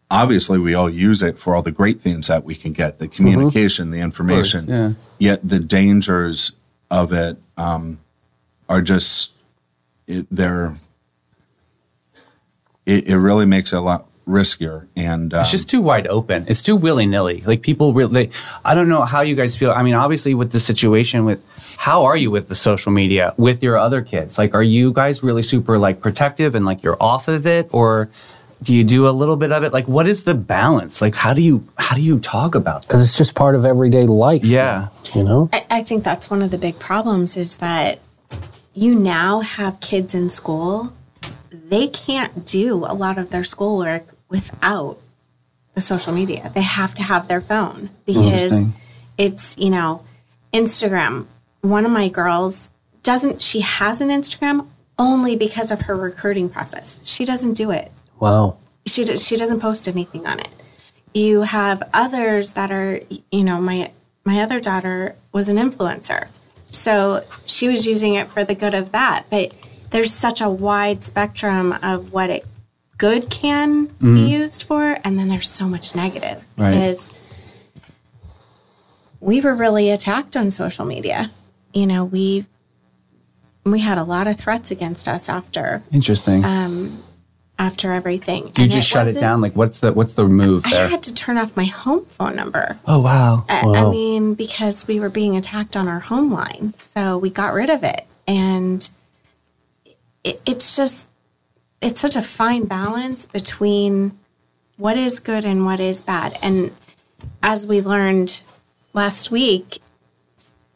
[0.09, 3.07] obviously we all use it for all the great things that we can get the
[3.07, 4.93] communication the information yeah.
[5.19, 6.53] yet the dangers
[6.89, 7.99] of it um,
[8.69, 9.33] are just
[10.07, 10.75] it, they're
[12.89, 14.87] it, it really makes it a lot riskier.
[14.95, 16.45] And um, It's just too wide open.
[16.47, 17.41] It's too willy nilly.
[17.41, 18.31] Like people really,
[18.65, 19.71] I don't know how you guys feel.
[19.71, 21.43] I mean, obviously, with the situation with
[21.77, 24.37] how are you with the social media with your other kids?
[24.37, 28.09] Like, are you guys really super like protective and like you're off of it, or
[28.61, 29.71] do you do a little bit of it?
[29.71, 31.01] Like, what is the balance?
[31.01, 32.87] Like, how do you how do you talk about that?
[32.87, 34.43] because it's just part of everyday life.
[34.43, 34.89] Yeah.
[35.15, 35.49] you know.
[35.53, 37.99] I, I think that's one of the big problems is that
[38.73, 40.93] you now have kids in school.
[41.69, 44.97] They can't do a lot of their schoolwork without
[45.75, 46.51] the social media.
[46.53, 48.63] They have to have their phone because
[49.17, 50.03] it's, you know,
[50.53, 51.27] Instagram.
[51.61, 52.71] One of my girls
[53.03, 56.99] doesn't, she has an Instagram only because of her recruiting process.
[57.03, 58.57] She doesn't do it Wow.
[58.85, 60.49] she does, she doesn't post anything on it.
[61.13, 62.99] You have others that are,
[63.31, 63.91] you know, my
[64.25, 66.27] my other daughter was an influencer,
[66.69, 69.25] so she was using it for the good of that.
[69.29, 69.55] But
[69.91, 72.45] there's such a wide spectrum of what it
[72.97, 74.17] good can be mm-hmm.
[74.27, 76.71] used for, and then there's so much negative Right.
[76.71, 77.13] because
[79.19, 81.31] we were really attacked on social media.
[81.73, 82.45] You know, we
[83.65, 86.43] we had a lot of threats against us after Interesting.
[86.43, 87.03] Um,
[87.59, 88.45] after everything.
[88.55, 89.41] you And just shut it down?
[89.41, 90.87] Like, what's the what's the move I there?
[90.87, 92.77] had to turn off my home phone number.
[92.87, 93.45] oh wow.
[93.49, 93.87] I, Wow.
[93.87, 96.73] I mean, because we were being attacked on our home line.
[96.75, 98.05] So we got rid of it.
[98.27, 98.89] And
[100.23, 101.07] it, it's just,
[101.81, 104.17] it's such a fine balance between
[104.77, 106.37] what is good and what is bad.
[106.41, 106.71] And
[107.43, 108.41] as we learned
[108.93, 109.79] last week,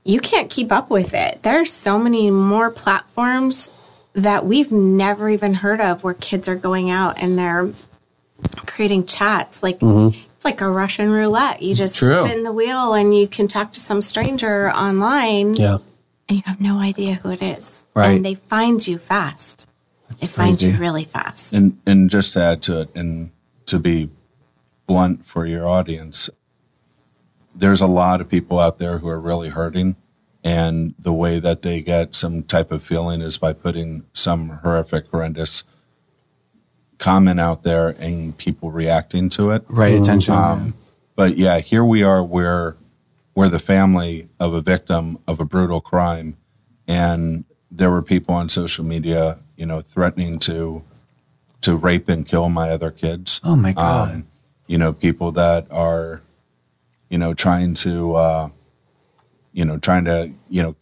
[0.03, 1.43] you can't keep up with it.
[1.43, 3.69] There are so many more platforms
[4.13, 7.71] that we've never even heard of where kids are going out and they're
[8.65, 9.63] creating chats.
[9.63, 10.17] Like mm-hmm.
[10.36, 11.62] it's like a Russian roulette.
[11.62, 12.27] You just True.
[12.27, 15.77] spin the wheel and you can talk to some stranger online Yeah.
[16.27, 17.86] And you have no idea who it is.
[17.93, 18.15] Right.
[18.15, 19.67] And they find you fast.
[20.19, 21.53] they find you really fast.
[21.53, 23.31] and and just to add to it, and
[23.65, 24.09] to be
[24.88, 26.29] blunt for your audience,
[27.55, 29.95] there's a lot of people out there who are really hurting,
[30.43, 35.07] and the way that they get some type of feeling is by putting some horrific,
[35.09, 35.63] horrendous
[36.99, 39.63] comment out there and people reacting to it.
[39.67, 40.33] right attention.
[40.33, 40.73] Um,
[41.15, 42.75] but yeah, here we are where
[43.36, 46.38] we're the family of a victim of a brutal crime,
[46.88, 50.84] and there were people on social media, you know, threatening to
[51.62, 53.39] to rape and kill my other kids.
[53.43, 54.12] oh my god.
[54.12, 54.28] Um,
[54.67, 56.22] you know, people that are,
[57.10, 58.50] you know, trying to, uh,
[59.52, 60.76] you know, trying to, you know,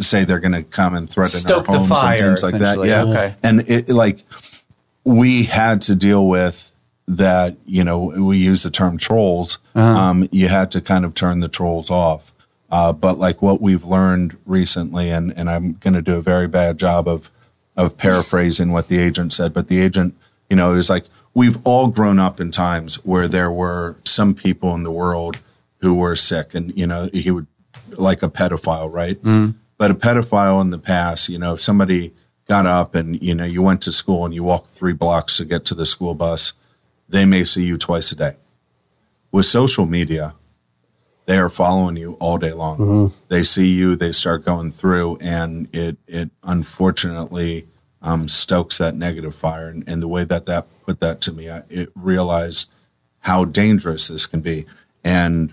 [0.00, 2.84] say they're going to come and threaten Stoke our homes fire, and things like that.
[2.84, 3.02] Yeah.
[3.04, 3.34] Okay.
[3.42, 4.24] And it like
[5.04, 6.72] we had to deal with
[7.06, 7.56] that.
[7.64, 9.58] You know, we use the term trolls.
[9.74, 9.88] Uh-huh.
[9.88, 12.32] Um, you had to kind of turn the trolls off.
[12.70, 16.48] Uh, but like what we've learned recently, and and I'm going to do a very
[16.48, 17.30] bad job of
[17.76, 20.14] of paraphrasing what the agent said, but the agent,
[20.48, 24.74] you know, is like we've all grown up in times where there were some people
[24.74, 25.40] in the world
[25.78, 27.46] who were sick, and you know, he would
[27.92, 29.22] like a pedophile, right?
[29.78, 32.12] But a pedophile in the past, you know, if somebody
[32.48, 35.44] got up and you know you went to school and you walked three blocks to
[35.44, 36.54] get to the school bus,
[37.08, 38.36] they may see you twice a day.
[39.32, 40.34] With social media,
[41.26, 42.78] they are following you all day long.
[43.28, 47.66] They see you, they start going through, and it it unfortunately
[48.00, 49.68] um, stokes that negative fire.
[49.68, 52.70] And, and the way that that put that to me, I, it realized
[53.20, 54.66] how dangerous this can be.
[55.02, 55.52] And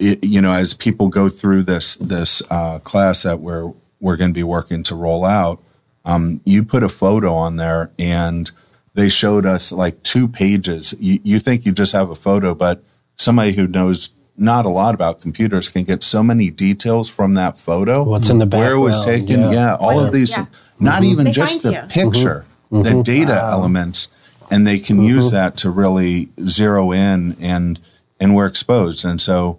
[0.00, 4.30] it, you know, as people go through this this uh, class that we're we're going
[4.30, 5.62] to be working to roll out,
[6.04, 8.50] um, you put a photo on there, and
[8.94, 10.94] they showed us like two pages.
[10.98, 12.82] You, you think you just have a photo, but
[13.16, 17.58] somebody who knows not a lot about computers can get so many details from that
[17.58, 18.02] photo.
[18.02, 19.52] What's in the back Where it was taken, yeah.
[19.52, 20.46] yeah, all What- of these, yeah.
[20.80, 21.04] not mm-hmm.
[21.04, 21.88] even They just find the you.
[21.88, 22.82] picture, mm-hmm.
[22.82, 23.02] the mm-hmm.
[23.02, 24.08] data elements,
[24.50, 27.80] and they can use that to really zero in and
[28.20, 29.04] and we're exposed.
[29.04, 29.58] And so,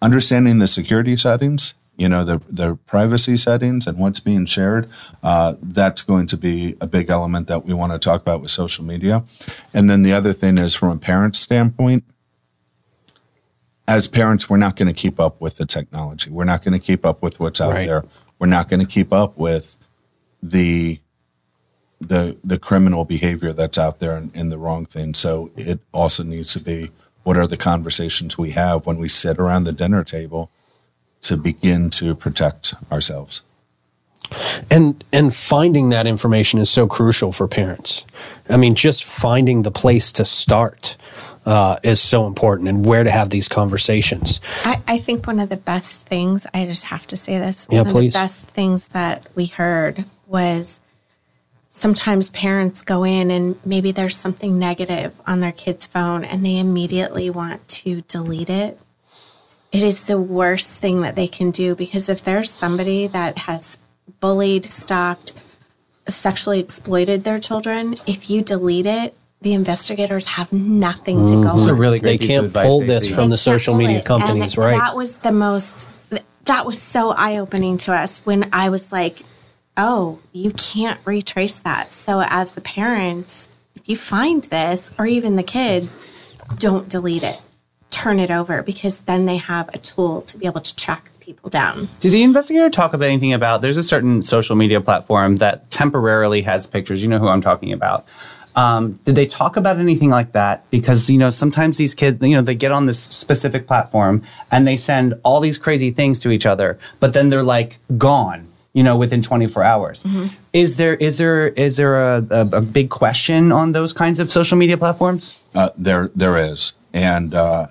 [0.00, 4.88] understanding the security settings, you know, the the privacy settings and what's being shared,
[5.22, 8.50] uh, that's going to be a big element that we want to talk about with
[8.50, 9.24] social media.
[9.72, 12.04] And then the other thing is from a parent standpoint.
[13.86, 16.30] As parents, we're not going to keep up with the technology.
[16.30, 17.86] We're not going to keep up with what's out Right.
[17.86, 18.04] there.
[18.38, 19.76] We're not going to keep up with
[20.42, 21.00] the
[22.00, 25.14] the the criminal behavior that's out there and, and the wrong thing.
[25.14, 26.90] So it also needs to be
[27.22, 30.50] what are the conversations we have when we sit around the dinner table
[31.24, 33.42] to begin to protect ourselves.
[34.70, 38.06] and and finding that information is so crucial for parents
[38.48, 40.96] i mean just finding the place to start
[41.46, 45.50] uh, is so important and where to have these conversations I, I think one of
[45.50, 47.66] the best things, I just have to say this.
[47.70, 48.08] Yeah, one please.
[48.08, 50.80] of the best things that we heard was
[51.68, 56.58] sometimes parents go in and maybe there's something negative on their kid's phone and they
[56.58, 58.78] immediately want to delete it.
[59.74, 63.78] It is the worst thing that they can do because if there's somebody that has
[64.20, 65.32] bullied, stalked,
[66.06, 71.58] sexually exploited their children, if you delete it, the investigators have nothing to go mm-hmm.
[71.58, 73.14] It's a really They great piece of can't pull this Stacy.
[73.14, 74.04] from the They can't social media it.
[74.04, 74.78] companies, And right?
[74.78, 75.88] That was the most.
[76.44, 79.22] That was so eye opening to us when I was like,
[79.76, 85.36] "Oh, you can't retrace that." So as the parents, if you find this, or even
[85.36, 87.40] the kids, don't delete it.
[87.94, 91.48] Turn it over because then they have a tool to be able to track people
[91.48, 91.88] down.
[92.00, 93.62] Did the investigator talk about anything about?
[93.62, 97.04] There's a certain social media platform that temporarily has pictures.
[97.04, 98.04] You know who I'm talking about.
[98.56, 100.68] Um, did they talk about anything like that?
[100.70, 104.66] Because you know sometimes these kids, you know, they get on this specific platform and
[104.66, 108.48] they send all these crazy things to each other, but then they're like gone.
[108.72, 110.04] You know, within 24 hours.
[110.52, 114.32] Is there is there is there a, a, a big question on those kinds of
[114.32, 115.38] social media platforms?
[115.54, 117.68] Uh, there, there is, and uh,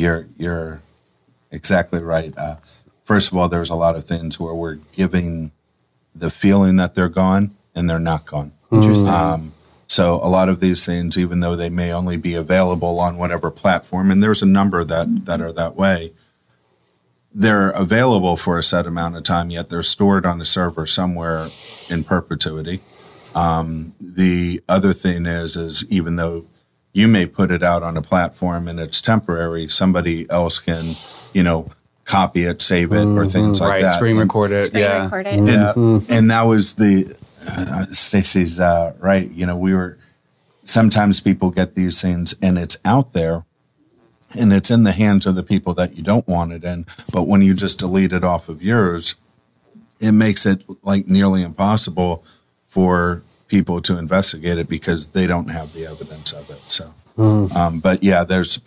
[0.00, 0.82] you're you're
[1.50, 2.36] exactly right.
[2.36, 2.56] Uh,
[3.04, 5.52] first of all, there's a lot of things where we're giving
[6.14, 8.52] the feeling that they're gone, and they're not gone.
[8.72, 9.08] Interesting.
[9.08, 9.52] Um,
[9.86, 13.50] so a lot of these things, even though they may only be available on whatever
[13.50, 16.12] platform, and there's a number that that are that way,
[17.34, 19.50] they're available for a set amount of time.
[19.50, 21.48] Yet they're stored on a server somewhere
[21.88, 22.80] in perpetuity.
[23.34, 26.46] Um, the other thing is, is even though
[26.92, 30.94] you may put it out on a platform and it's temporary, somebody else can,
[31.32, 31.70] you know,
[32.04, 33.94] copy it, save it, or things like right, that.
[33.96, 34.66] screen And- record it.
[34.68, 35.04] Screen yeah.
[35.04, 35.34] record it.
[35.38, 36.00] and, Yeah.
[36.16, 37.14] and that was the
[37.48, 39.30] uh, Stacy's uh, right.
[39.30, 39.96] You know, we were
[40.64, 43.44] sometimes people get these things and it's out there
[44.38, 46.86] and it's in the hands of the people that you don't want it in.
[47.12, 49.14] But when you just delete it off of yours,
[50.00, 52.24] it makes it like nearly impossible
[52.66, 56.60] for people to investigate it because they don't have the evidence of it.
[56.60, 56.94] So,
[57.54, 58.60] um, but yeah, there's,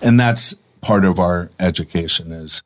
[0.00, 2.62] and that's part of our education is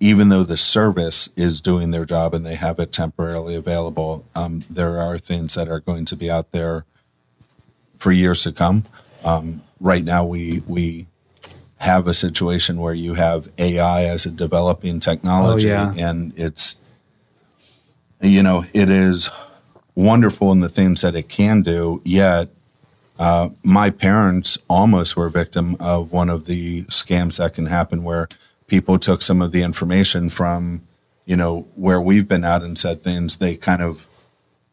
[0.00, 4.64] even though the service is doing their job and they have it temporarily available, um,
[4.68, 6.84] there are things that are going to be out there
[7.98, 8.84] for years to come.
[9.22, 11.06] Um, right now, we we
[11.76, 16.08] have a situation where you have AI as a developing technology, Oh, yeah.
[16.08, 16.76] and it's
[18.22, 19.30] you know it is
[19.94, 22.00] wonderful in the things that it can do.
[22.04, 22.48] Yet,
[23.18, 28.02] uh, my parents almost were a victim of one of the scams that can happen
[28.02, 28.28] where
[28.66, 30.86] people took some of the information from
[31.26, 34.06] you know where we've been at and said things they kind of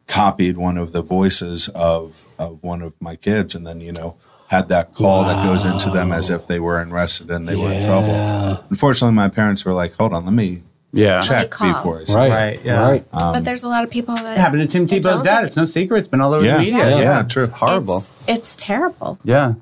[0.08, 4.16] copied one of the voices of of one of my kids and then you know
[4.48, 7.72] had that call that goes into them as if they were arrested and they were
[7.72, 10.64] in trouble unfortunately my parents were like hold on let me
[10.94, 11.22] Yeah.
[11.22, 11.74] check call.
[11.74, 12.30] before I say Right.
[12.32, 12.90] Right, yeah.
[12.90, 13.06] Right.
[13.12, 15.46] but there's a lot of people that It happened to Tim Tebow's dad.
[15.46, 16.00] It's no secret.
[16.00, 16.54] It's been all over Yeah.
[16.58, 16.78] the media.
[16.78, 16.90] Yeah.
[16.90, 17.44] Yeah, Yeah, true.
[17.44, 17.98] It's horrible.
[17.98, 19.20] It's, it's terrible.
[19.24, 19.54] yeah.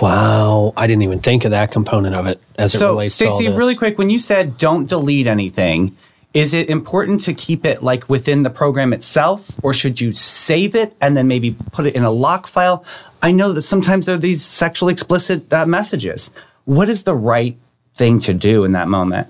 [0.00, 0.72] Wow.
[0.76, 3.36] I didn't even think of that component of it as it So, relates to all
[3.36, 3.56] Stacy, this.
[3.58, 5.96] really quick, when you said don't delete anything,
[6.34, 10.74] is it important to keep it like within the program itself, or should you save
[10.74, 12.84] it and then maybe put it in a lock file?
[13.22, 16.32] I know that sometimes there are these sexually explicit uh, messages.
[16.64, 17.56] What is the right
[17.94, 19.28] thing to do in that moment?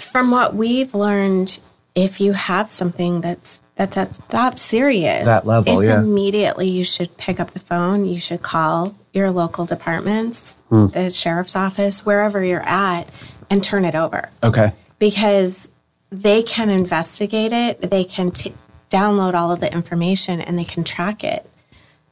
[0.00, 1.60] From what we've learned,
[1.94, 6.00] if you have something that's that's that's that serious, That level, it's yeah.
[6.00, 8.04] immediately you should pick up the phone.
[8.04, 10.86] You should call your local departments, Hmm.
[10.88, 13.08] the sheriff's office, wherever you're at,
[13.48, 14.72] and turn it over Okay.
[14.98, 15.70] because
[16.12, 17.90] they can investigate it.
[17.90, 18.52] They can t-
[18.90, 21.48] download all of the information and they can track it.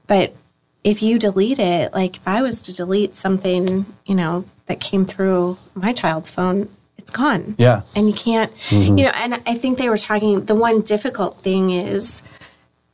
[0.07, 0.35] But
[0.85, 5.05] if you delete it, like if I was to delete something, you know, that came
[5.05, 6.69] through my child's phone,
[7.09, 7.55] it's gone.
[7.59, 7.83] Yeah.
[7.97, 11.71] And you can't, you know, and I think they were talking, the one difficult thing
[11.71, 12.23] is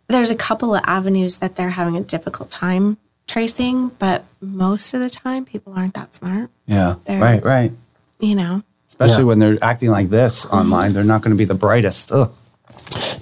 [0.09, 2.97] there's a couple of avenues that they're having a difficult time
[3.27, 6.95] tracing, but most of the time people aren't that smart, Yeah.
[7.07, 7.21] There.
[7.21, 7.45] Right.
[7.45, 7.73] Right.
[8.21, 8.63] you know.
[8.91, 9.29] Especially Yeah.
[9.29, 12.13] when they're acting like this online, they're not going to be the brightest.
[12.13, 12.33] Ugh.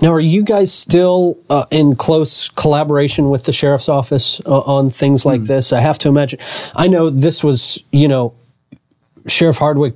[0.03, 4.91] Now, are you guys still uh, in close collaboration with the sheriff's office uh, on
[4.91, 5.73] things like this?
[5.73, 6.41] I have to imagine.
[6.77, 8.35] I know this was, you know,
[9.29, 9.95] Sheriff Hardwick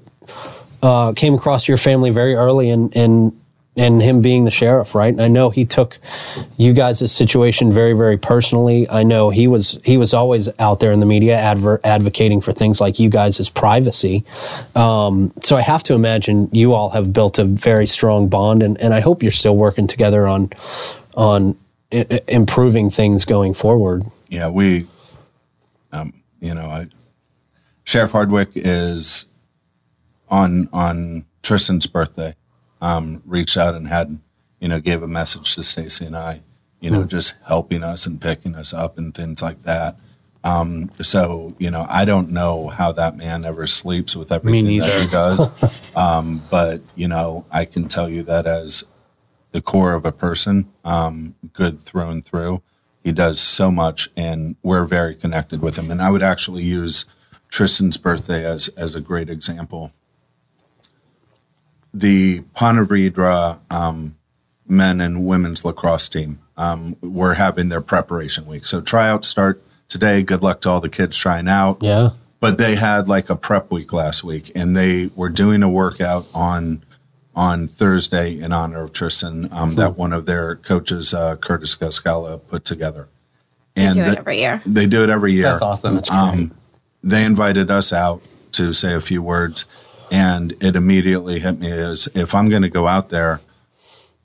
[0.87, 3.33] uh, came across your family very early and in
[3.75, 5.13] in him being the sheriff, right?
[5.13, 5.99] And I know he took
[6.57, 8.89] you guys' situation very, very personally.
[8.89, 12.53] I know he was he was always out there in the media adver- advocating for
[12.53, 14.25] things like you guys' privacy.
[14.75, 18.81] Um, so I have to imagine you all have built a very strong bond, and,
[18.81, 20.49] and I hope you're still working together on
[21.15, 21.55] on
[21.93, 24.05] I- improving things going forward.
[24.31, 24.87] yeah, we,
[25.93, 26.87] um, you know, I,
[27.85, 29.27] Sheriff Hardwick is
[30.29, 32.35] on on Tristyn's birthday.
[32.81, 34.19] Um, reached out and had,
[34.61, 36.43] you know, gave a message to Stacy and I,
[36.79, 39.97] you know, just helping us and picking us up and things like that.
[40.45, 45.03] Um, so, you know, I don't know how that man ever sleeps with everything that
[45.03, 45.49] he does.
[45.97, 48.85] um, but, you know, I can tell you that as
[49.51, 52.63] the core of a person, um, good through and through.
[53.03, 55.91] He does so much, and we're very connected with him.
[55.91, 57.07] And I would actually use
[57.49, 59.93] Tristyn's birthday as as a great example.
[61.99, 64.17] The Ponte Vedra um,
[64.69, 68.67] men and women's lacrosse team um, were having their preparation week.
[68.67, 70.23] So tryouts start today.
[70.23, 71.79] Good luck to all the kids trying out.
[71.81, 72.11] Yeah.
[72.39, 76.27] But they had like a prep week last week, and they were doing a workout
[76.35, 76.85] on
[77.35, 82.41] on Thursday in honor of Tristyn um, that one of their coaches, uh, Curtis Gascala,
[82.49, 83.09] put together.
[83.75, 84.63] They do it th- every year.
[84.65, 85.51] They do it every year.
[85.51, 85.95] That's awesome.
[85.97, 86.55] That's um,
[87.03, 88.23] they invited us out
[88.53, 89.67] to say a few words,
[90.11, 93.41] and it immediately hit me as if I'm going to go out there,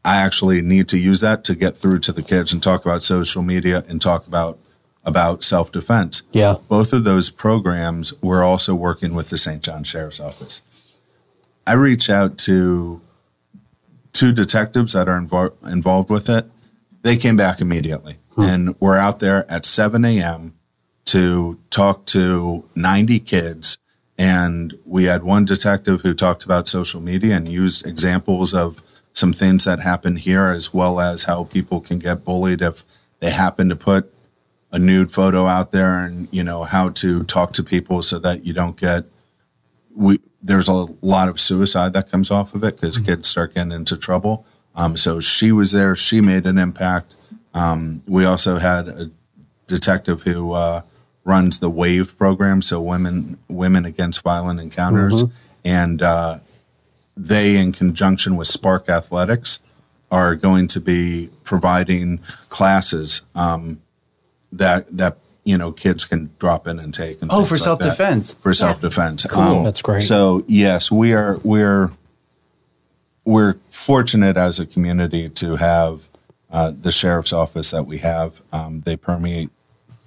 [0.03, 3.03] I actually need to use that to get through to the kids and talk about
[3.03, 4.57] social media and talk about
[5.03, 6.23] about self defense.
[6.31, 6.55] Yeah.
[6.67, 9.61] Both of those programs we're also working with the St.
[9.61, 10.63] John Sheriff's Office.
[11.65, 13.01] I reach out to
[14.13, 16.45] two detectives that are invo- involved with it.
[17.03, 18.41] They came back immediately, hmm.
[18.41, 20.53] and we're out there at 7 a.m.
[21.05, 23.77] to talk to 90 kids.
[24.21, 29.33] And we had one detective who talked about social media and used examples of some
[29.33, 32.83] things that happen here, as well as how people can get bullied if
[33.19, 34.13] they happen to put
[34.71, 38.45] a nude photo out there and you know how to talk to people so that
[38.45, 39.05] you don't get
[39.95, 43.71] we there's a lot of suicide that comes off of it because kids start getting
[43.71, 44.45] into trouble.
[44.75, 47.15] Um, so she was there she made an impact.
[47.55, 49.09] Um, we also had a
[49.65, 50.83] detective who uh,
[51.23, 55.23] runs the wave program so women women against violent encounters
[55.63, 56.39] and uh,
[57.15, 59.59] they in conjunction with spark athletics
[60.09, 62.19] are going to be providing
[62.49, 63.81] classes um,
[64.51, 67.21] that that you know kids can drop in and take.
[67.21, 67.63] And Oh, for like that.
[67.63, 68.33] self-defense.
[68.35, 69.25] For self defense.
[69.25, 69.63] Cool.
[69.63, 70.01] That's great.
[70.03, 71.91] So yes, we are we're
[73.23, 76.07] we're fortunate as a community to have
[76.51, 78.41] uh, the sheriff's office that we have.
[78.51, 79.49] Um, they permeate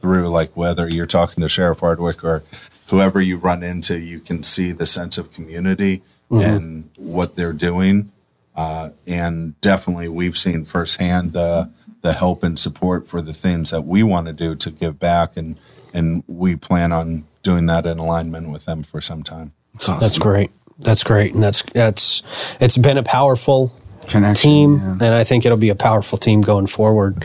[0.05, 2.43] through like whether you're talking to Sheriff Hardwick or
[2.91, 6.03] whoever you run into, you can see the sense of community
[6.43, 8.13] and what they're doing.
[8.55, 11.71] Uh, and definitely, we've seen firsthand the
[12.03, 15.39] the help and support for the things that we want to do to give back,
[15.39, 15.59] and
[15.95, 19.55] and we plan on doing that in alignment with them for some time.
[20.01, 20.51] That's great.
[20.81, 21.33] That's great.
[21.33, 22.23] And that's that's
[22.61, 23.75] it's been a powerful
[24.09, 24.91] Connection, team, yeah.
[24.93, 27.25] and I think it'll be a powerful team going forward.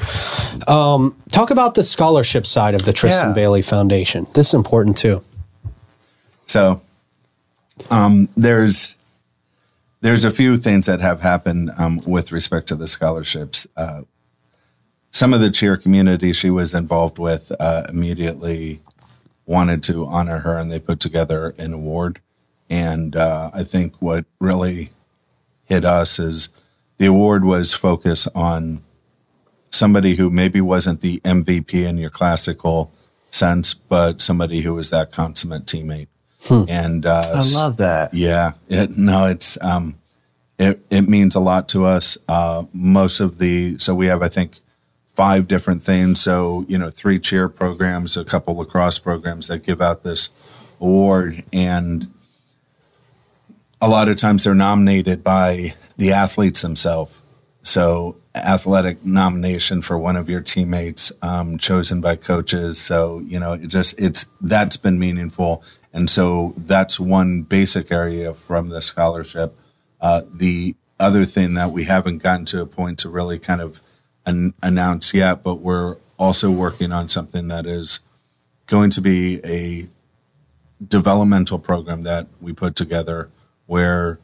[0.67, 3.34] Um, talk about the scholarship side of the Tristyn Yeah.
[3.34, 4.27] Bailey Foundation.
[4.34, 5.23] This is important too.
[6.45, 6.82] So
[7.89, 8.95] um, there's
[10.01, 13.67] there's a few things that have happened um, with respect to the scholarships.
[13.75, 14.03] Uh,
[15.11, 18.82] some of the cheer community she was involved with uh, immediately
[19.45, 22.21] wanted to honor her, and they put together an award.
[22.69, 24.91] And uh, I think what really
[25.65, 26.49] hit us is
[27.00, 28.84] the award was focused on
[29.72, 32.91] somebody who maybe wasn't the MVP in your classical
[33.32, 36.08] sense, but somebody who was that consummate teammate.
[36.50, 38.14] And uh, I love that.
[38.14, 39.97] yeah, it, no, it's um,
[40.58, 42.18] it it means a lot to us.
[42.28, 44.60] Uh, most of the so we have I think
[45.16, 46.22] five different things.
[46.22, 50.30] So you know, three cheer programs, a couple lacrosse programs that give out this
[50.80, 52.08] award, and
[53.82, 57.22] a lot of times they're nominated by the athletes themselves.
[57.62, 62.80] So athletic nomination for one of your teammates um, chosen by coaches.
[62.80, 65.62] So you know, it just it's that's been meaningful,
[65.93, 69.56] and so that's one basic area from the scholarship.
[70.00, 73.82] Uh, the other thing that we haven't gotten to a point to really kind of
[74.26, 78.00] an- announce yet, but we're also working on something that is
[78.68, 79.89] going to be a
[80.86, 83.30] developmental program that we put together
[83.66, 84.18] where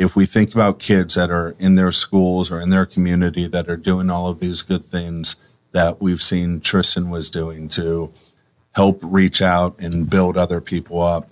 [0.00, 3.68] if we think about kids that are in their schools or in their community that
[3.68, 5.36] are doing all of these good things
[5.72, 8.10] that we've seen Tristyn was doing to
[8.72, 11.28] help reach out and build other people up,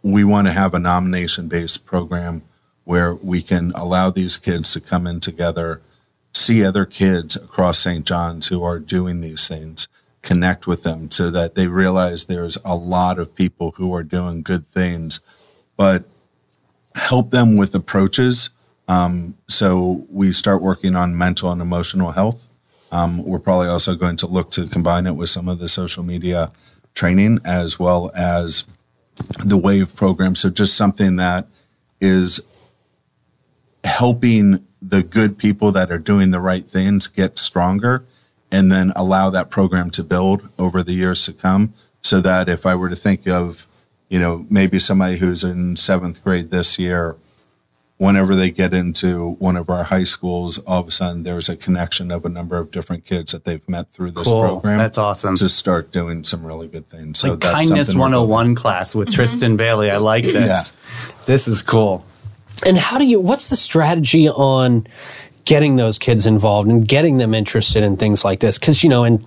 [0.00, 2.42] we want to have a nomination based program
[2.84, 5.82] where we can allow these kids to come in together,
[6.32, 8.06] see other kids across St.
[8.06, 9.88] John's who are doing these things,
[10.22, 14.42] connect with them so that they realize there's a lot of people who are doing
[14.42, 15.18] good things,
[15.76, 16.04] but
[16.96, 18.50] help them with approaches.
[18.88, 22.48] Um, so we start working on mental and emotional health.
[22.90, 26.02] Um, we're probably also going to look to combine it with some of the social
[26.02, 26.52] media
[26.94, 28.64] training as well as
[29.44, 30.34] the wave program.
[30.34, 31.46] So just something that
[32.00, 32.40] is
[33.84, 38.04] helping the good people that are doing the right things get stronger
[38.50, 42.64] and then allow that program to build over the years to come so that if
[42.64, 43.66] I were to think of,
[44.08, 47.16] you know, maybe somebody who's in seventh grade this year,
[47.98, 51.56] whenever they get into one of our high schools, all of a sudden there's a
[51.56, 54.42] connection of a number of different kids that they've met through this Cool.
[54.42, 54.78] program.
[54.78, 55.36] That's awesome.
[55.36, 57.18] To start doing some really good things.
[57.20, 58.30] So like that's kindness something we're building.
[58.30, 59.22] 101 class with mm-hmm.
[59.22, 59.90] Tristyn Bailey.
[59.90, 60.74] I like this.
[61.24, 62.04] This is cool.
[62.66, 64.86] And how do you, what's the strategy on
[65.44, 68.58] getting those kids involved and getting them interested in things like this?
[68.58, 69.24] Because, you know, and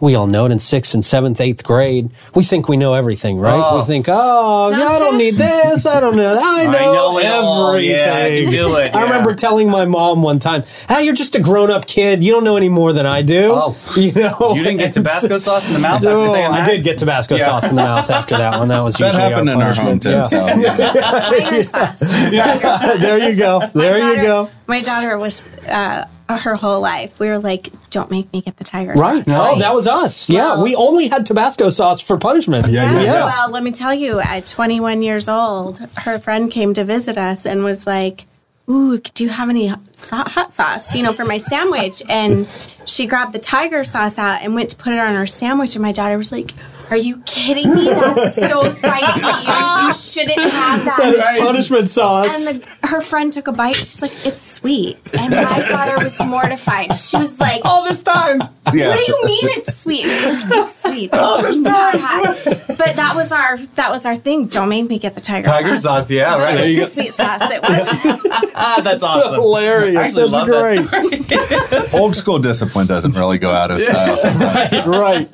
[0.00, 3.38] we all know it in sixth and seventh, eighth grade, we think we know everything,
[3.38, 3.62] right?
[3.62, 3.80] Oh.
[3.80, 5.84] We think, oh, Don't I don't need this.
[5.86, 6.38] I don't know.
[6.40, 7.90] I know, know everything.
[7.98, 11.34] Yeah, I can do it, I remember telling my mom one time, ah, you're just
[11.34, 12.24] a grown up kid.
[12.24, 13.52] You don't know any more than I do.
[13.54, 13.76] Oh.
[13.96, 16.50] you know, You didn't get And Tabasco so- sauce in the mouth after No, saying
[16.52, 17.44] I did get Tabasco Yeah.
[17.46, 18.68] sauce in the mouth after that one.
[18.68, 20.02] That was That usually happened in our home punishment.
[20.02, 20.10] too.
[20.10, 20.24] Yeah.
[20.24, 21.20] So, yeah.
[21.30, 21.98] Tiger sauce.
[22.00, 22.98] Tiger sauce.
[23.00, 23.60] there you go.
[23.74, 24.48] There you go.
[24.66, 27.18] My daughter was uh, Uh, her whole life.
[27.18, 29.24] We were like, "Don't make me get the tiger Right.
[29.26, 30.28] sauce." No, that was us.
[30.30, 32.68] Yeah, we only had Tabasco sauce for punishment.
[32.68, 33.24] Yeah, yeah.
[33.24, 37.44] Well, let me tell you, at 21 years old, her friend came to visit us
[37.46, 38.26] and was like,
[38.68, 42.02] Ooh, do you have any hot sauce, you know, for my sandwich?
[42.08, 42.46] And
[42.84, 45.74] she grabbed the tiger sauce out and went to put it on her sandwich.
[45.74, 46.52] And my daughter was like,
[46.90, 47.84] Are you kidding me?
[47.86, 49.20] That's so spicy.
[49.20, 50.96] You, you shouldn't have that.
[50.98, 52.46] That is punishment sauce.
[52.46, 53.76] And the, her friend took a bite.
[53.76, 56.94] She's like, "It's sweet," and my daughter was mortified.
[56.94, 58.40] She was like, All this time.
[58.72, 58.88] Yeah.
[58.88, 60.02] what do you mean it's sweet?
[60.04, 61.10] It's, like, it's sweet.
[61.50, 62.36] It's not hot.
[62.78, 64.46] But that was our that was our thing.
[64.46, 65.82] Don't make me get the tiger, Tiger sauce.
[66.08, 66.54] sauce, yeah, right.
[66.54, 67.40] It There you was the sweet sauce.
[67.50, 68.26] It was.
[68.62, 69.34] Ah, that's That's awesome.
[69.36, 69.96] hilarious.
[69.98, 70.46] I actually That's love
[70.90, 71.30] great.
[71.30, 72.00] that story.
[72.00, 74.72] Old school discipline doesn't really go out of style sometimes.
[74.86, 75.28] right.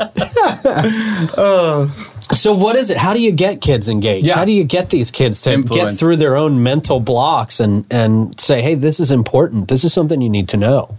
[2.33, 2.97] So what is it?
[2.97, 4.27] How do you get kids engaged?
[4.27, 4.35] Yeah.
[4.35, 8.39] How do you get these kids to get through their own mental blocks and and
[8.39, 9.69] say, "Hey, this is important.
[9.69, 10.97] This is something you need to know."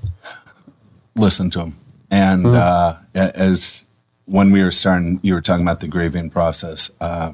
[1.18, 1.76] listen to them.
[2.10, 3.86] And uh, as
[4.26, 6.92] when we were starting, you were talking about the grieving process.
[7.02, 7.34] Uh,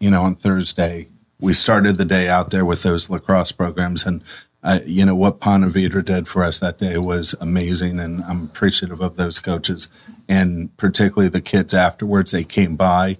[0.00, 1.08] you know, on Thursday,
[1.40, 4.06] we started the day out there with those lacrosse programs.
[4.06, 4.22] And,
[4.62, 8.00] uh, you know, what Ponte Vedra did for us that day was amazing.
[8.00, 9.88] And I'm appreciative of those coaches.
[10.28, 13.18] And particularly the kids afterwards, they came by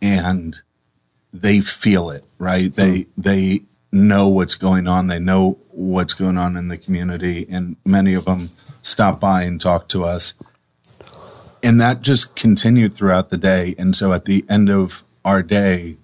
[0.00, 0.60] and
[1.32, 2.74] they feel it, right?
[2.74, 3.62] They, they,
[3.94, 5.06] know what's going on.
[5.06, 8.50] They know what's going on in the community, and many of them
[8.82, 10.34] stop by and talk to us.
[11.62, 13.74] And that just continued throughout the day.
[13.78, 15.96] And so at the end of our day,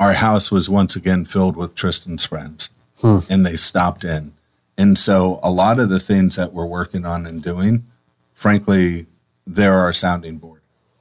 [0.00, 2.70] our house was once again filled with Tristyn's friends,
[3.00, 3.18] hmm.
[3.28, 4.32] and they stopped in.
[4.76, 7.86] And so a lot of the things that we're working on and doing,
[8.32, 9.06] frankly,
[9.48, 10.60] they're our sounding board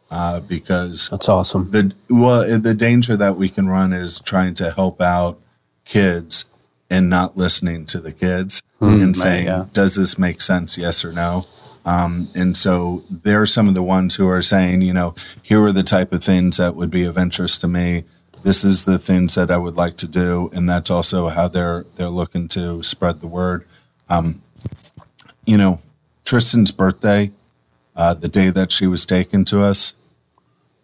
[0.10, 1.72] uh, because That's awesome.
[1.72, 5.40] the well the danger that we can run is trying to help out
[5.86, 6.46] kids
[6.90, 9.66] and not listening to the kids and saying yeah.
[9.74, 10.78] does this make sense?
[10.78, 11.46] Yes or no?
[11.86, 15.72] Um, and so they're some of the ones who are saying you know here are
[15.74, 18.06] the type of things that would be of interest to me.
[18.44, 21.86] This is the things that i would like to do and that's also how they're
[21.96, 23.66] they're looking to spread the word.
[24.10, 24.42] Um,
[25.46, 25.82] you know
[26.24, 27.32] tristyn's birthday
[27.98, 29.96] uh, the day that she was taken to us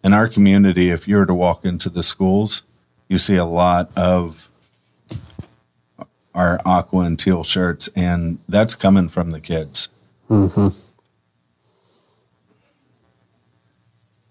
[0.02, 2.64] in our community, if you were to walk into the schools,
[3.08, 4.50] you see a lot of
[6.34, 9.88] our aqua and teal shirts, and that's coming from the kids.
[10.28, 10.68] Mm-hmm.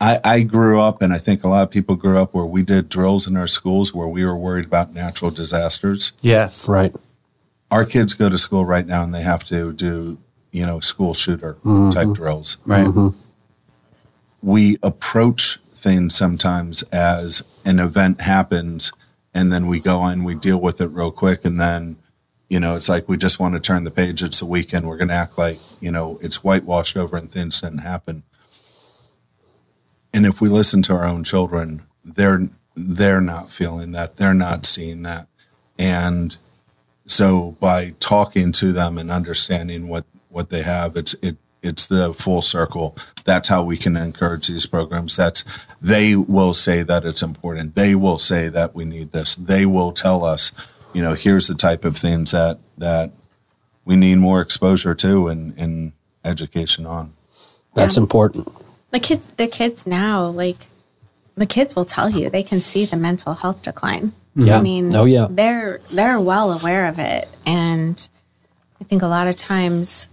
[0.02, 2.62] I, I grew up, and I think a lot of people grew up where we
[2.62, 6.12] did drills in our schools where we were worried about natural disasters.
[6.22, 6.68] Yes.
[6.68, 6.94] Right.
[7.72, 10.18] Our kids go to school right now and they have to do,
[10.54, 11.90] you know, school shooter mm-hmm.
[11.90, 12.58] type drills.
[12.66, 12.86] Right.
[12.86, 13.10] Mm-hmm.
[14.42, 18.94] we approach things sometimes as an event happens
[19.34, 21.98] and then we go in we deal with it real quick and then
[22.48, 24.96] you know it's like we just want to turn the page it's the weekend we're
[24.96, 28.24] going to act like you know it's whitewashed over and things didn't happen
[30.14, 34.66] and if we listen to our own children they're they're not feeling that they're not
[34.66, 35.28] seeing that
[35.78, 36.38] and
[37.06, 40.98] so by talking to them and understanding what what they have.
[40.98, 42.98] It's it it's the full circle.
[43.24, 45.16] That's how we can encourage these programs.
[45.16, 45.46] That's
[45.82, 47.76] they will say that it's important.
[47.76, 49.36] They will say that we need this.
[49.36, 50.52] They will tell us
[50.94, 53.12] you know here's the type of things that that
[53.86, 55.92] we need more exposure to and, and
[56.24, 57.14] education on.
[57.76, 58.48] That's important.
[58.92, 60.68] the kids the kids now like
[61.36, 62.30] the kids will tell you.
[62.30, 64.12] They can see the mental health decline.
[64.38, 64.42] Mm-hmm.
[64.48, 64.58] Yeah.
[64.58, 65.28] i mean Oh, yeah.
[65.30, 67.28] they're they're well aware of it.
[67.46, 67.98] And
[68.80, 70.10] i think a lot of times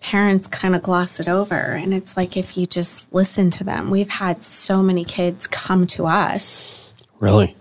[0.00, 3.90] parents kind of gloss it over and it's like if you just listen to them
[3.90, 7.54] we've had so many kids come to us Really.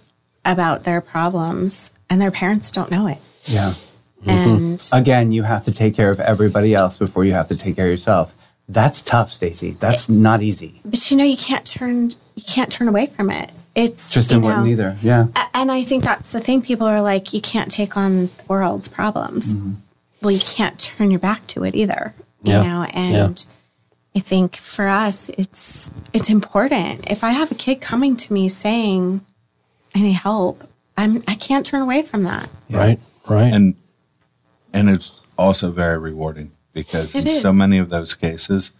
[0.45, 3.73] about their problems and their parents don't know it Yeah.
[4.25, 7.77] And Again, you have to take care of everybody else before you have to take
[7.77, 8.35] care of yourself.
[8.67, 9.71] That's tough, Stacy.
[9.79, 10.81] That's not easy.
[10.83, 13.49] but you know you can't turn you can't turn away from it.
[13.75, 14.97] It's Tristyn wouldn't either.
[15.01, 15.27] Yeah.
[15.53, 16.61] And I think that's the thing.
[16.61, 19.47] People are like, you can't take on the world's problems.
[19.53, 19.71] Mm-hmm.
[20.21, 22.13] Well, you can't turn your back to it either.
[22.43, 22.63] You Yeah.
[22.63, 23.45] know, and
[24.15, 27.05] I think for us, it's it's important.
[27.09, 29.21] If I have a kid coming to me saying,
[29.93, 30.63] "I need help,"
[30.97, 32.49] I'm I can't turn away from that.
[32.69, 32.99] Right.
[33.27, 33.53] Right.
[33.53, 33.75] and
[34.73, 38.73] and it's also very rewarding because It in so many of those cases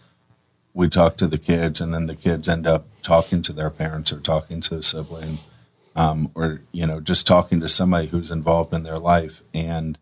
[0.74, 4.12] we talk to the kids and then the kids end up talking to their parents
[4.12, 5.38] or talking to a sibling
[5.96, 9.98] um, or you know just talking to somebody who's involved in their life and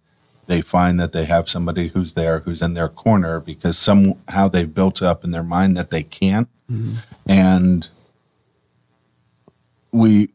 [0.48, 4.74] they find that they have somebody who's there who's in their corner because somehow they've
[4.74, 6.48] built up in their mind that they can't
[7.28, 7.88] and
[9.92, 10.28] we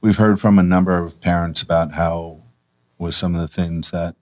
[0.00, 2.38] we've heard from a number of parents about how
[2.98, 4.14] with some of the things that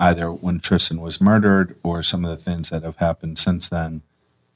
[0.00, 4.02] either when Tristyn was murdered or some of the things that have happened since then,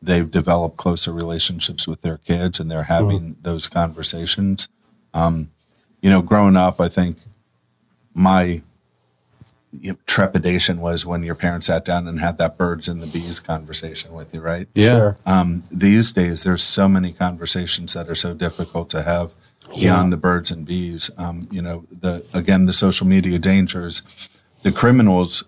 [0.00, 4.68] they've developed closer relationships with their kids and they're having those conversations.
[5.14, 5.50] Um,
[6.00, 7.18] you know, growing up, I think
[8.14, 8.62] my
[9.72, 13.06] you know, trepidation was when your parents sat down and had that birds and the
[13.06, 14.68] bees conversation with you, right?
[14.98, 15.16] Sure.
[15.24, 19.32] um, these days there's so many conversations that are so difficult to have
[19.74, 21.10] beyond the birds and bees.
[21.16, 24.02] Um, you know the again the social media dangers
[24.62, 25.44] the criminals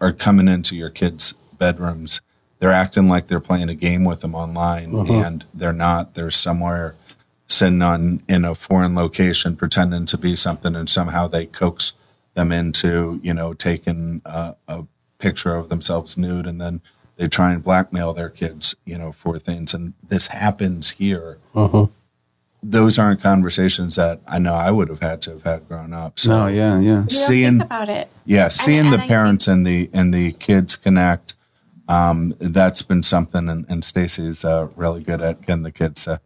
[0.00, 2.20] are coming into your kids bedrooms.
[2.58, 6.14] They're acting like they're playing a game with them online and they're not.
[6.14, 6.94] They're somewhere
[7.46, 11.92] sitting on in a foreign location pretending to be something and somehow they coax
[12.34, 14.84] them into you know taking a, a
[15.18, 16.80] picture of themselves nude and then
[17.16, 21.38] they try and blackmail their kids you know for things and this happens here
[22.62, 26.18] those aren't conversations that i know i would have had to have had grown up
[26.18, 27.02] so No, yeah, yeah.
[27.02, 28.08] You Seeing- about it.
[28.24, 31.34] yeah seeing and the I parents and the and the kids connect
[31.86, 36.18] um, that's been something and, and stacy's uh, really good at getting the kids to,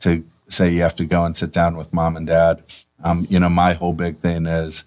[0.00, 2.62] to say you have to go and sit down with mom and dad.
[3.02, 4.84] Um, you know my whole big thing is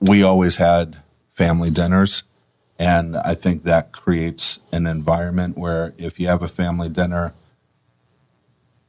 [0.00, 0.98] we always had
[1.30, 2.22] family dinners
[2.78, 7.34] and i think that creates an environment where if you have a family dinner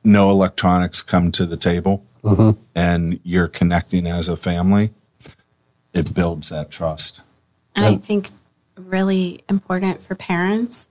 [0.06, 2.06] no electronics come to the table
[2.76, 4.92] and you're connecting as a family
[5.98, 7.22] it builds that trust.
[7.76, 8.30] And I think
[8.76, 10.86] really important for parents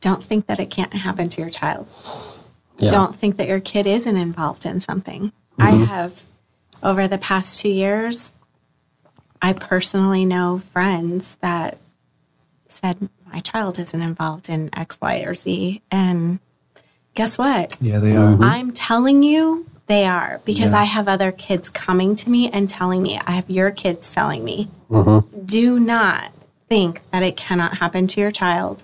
[0.00, 1.92] don't think that it can't happen to your child.
[2.78, 2.90] Yeah.
[2.90, 5.32] Don't think that your kid isn't involved in something.
[5.58, 5.84] I mm-hmm.
[5.84, 6.22] have,
[6.82, 8.32] over the past two years,
[9.42, 11.78] I personally know friends that
[12.68, 15.82] said, My child isn't involved in X, Y, or Z.
[15.90, 16.38] And
[17.14, 17.76] guess what?
[17.80, 18.32] Yeah, they are.
[18.32, 18.42] Mm-hmm.
[18.42, 23.02] I'm telling you, they are because I have other kids coming to me and telling
[23.02, 23.18] me.
[23.26, 24.68] I have your kids telling me.
[24.90, 25.46] Mm-hmm.
[25.46, 26.30] Do not
[26.68, 28.82] think that it cannot happen to your child.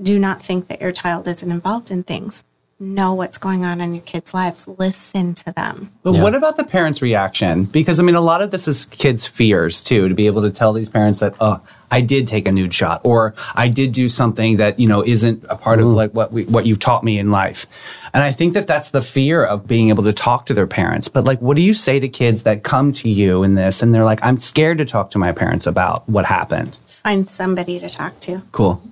[0.00, 2.44] Do not think that your child isn't involved in things.
[2.80, 4.66] Know what's going on in your kids' lives.
[4.66, 5.92] Listen to them.
[6.02, 6.22] But Yeah.
[6.22, 7.64] what about the parents' reaction?
[7.64, 10.08] Because I mean, a lot of this is kids' fears too.
[10.08, 11.60] To be able to tell these parents that, oh,
[11.92, 15.44] I did take a nude shot, or I did do something that you know isn't
[15.48, 15.94] a part of mm.
[15.94, 17.66] like what we, what you've taught me in life.
[18.12, 21.08] And I think that that's the fear of being able to talk to their parents.
[21.08, 23.94] But like, what do you say to kids that come to you in this and
[23.94, 26.76] they're like, I'm scared to talk to my parents about what happened?
[27.04, 28.42] Find somebody to talk to.
[28.50, 28.82] Cool.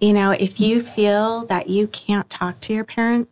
[0.00, 3.28] You know, if you feel that you can't talk to your parent,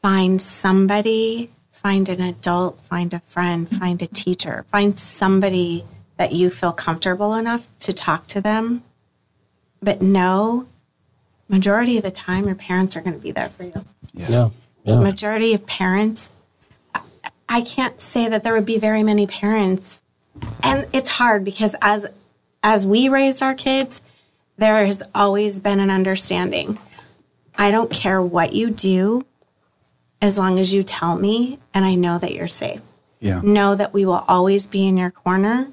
[0.00, 5.84] find somebody, find an adult, find a friend, find a teacher, find somebody
[6.18, 8.84] that you feel comfortable enough to talk to them.
[9.82, 10.66] But know,
[11.48, 13.84] majority of the time, your parents are going to be there for you.
[14.14, 14.50] Yeah.
[14.84, 15.00] Yeah.
[15.00, 16.30] Majority of parents,
[16.94, 17.00] I-
[17.48, 20.00] I can't say that there would be very many parents,
[20.62, 22.06] and it's hard because as
[22.64, 24.02] as we raised our kids,
[24.62, 26.78] there has always been an understanding.
[27.56, 29.24] I don't care what you do
[30.20, 32.80] as long as you tell me and I know that you're safe.
[33.20, 33.40] Yeah.
[33.42, 35.68] Know that we will always be in your corner.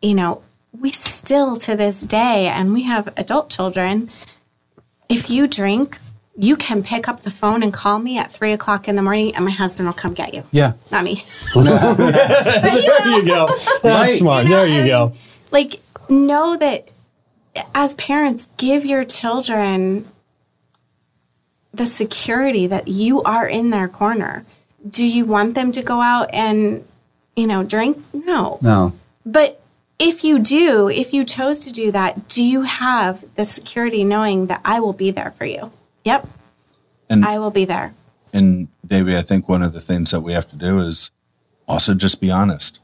[0.00, 0.42] You know,
[0.72, 4.10] we still to this day, and we have adult children.
[5.08, 5.98] If you drink,
[6.36, 9.34] you can pick up the phone and call me at three o'clock in the morning,
[9.34, 10.44] and my husband will come get you.
[10.52, 10.74] Yeah.
[10.90, 11.24] Not me.
[11.54, 13.46] There you go.
[13.48, 14.18] That's Right.
[14.18, 14.44] smart.
[14.44, 15.12] You know, there you and, go.
[15.50, 16.91] Like, know that
[17.74, 20.06] as parents, give your children
[21.72, 24.44] the security that you are in their corner.
[24.88, 26.84] Do you want them to go out and,
[27.36, 28.02] you know, drink?
[28.12, 28.58] No.
[28.60, 28.92] No.
[29.24, 29.62] But
[29.98, 34.46] if you do, if you chose to do that, do you have the security knowing
[34.46, 35.72] that I will be there for you?
[36.04, 36.28] Yep.
[37.08, 37.94] And- I will be there.
[38.32, 41.10] and Davey, I think one of the things that we have to do is
[41.68, 42.78] also just be honest.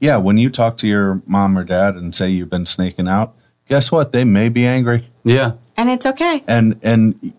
[0.00, 3.34] Yeah, when you talk to your mom or dad and say you've been snaking out,
[3.68, 4.12] guess what?
[4.12, 5.04] They may be angry.
[5.24, 5.52] Yeah.
[5.76, 6.42] And it's okay.
[6.48, 7.32] and and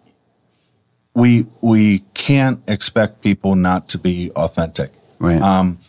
[1.14, 4.92] we we can't expect people not to be authentic.
[5.20, 5.42] Right.
[5.42, 5.80] Um,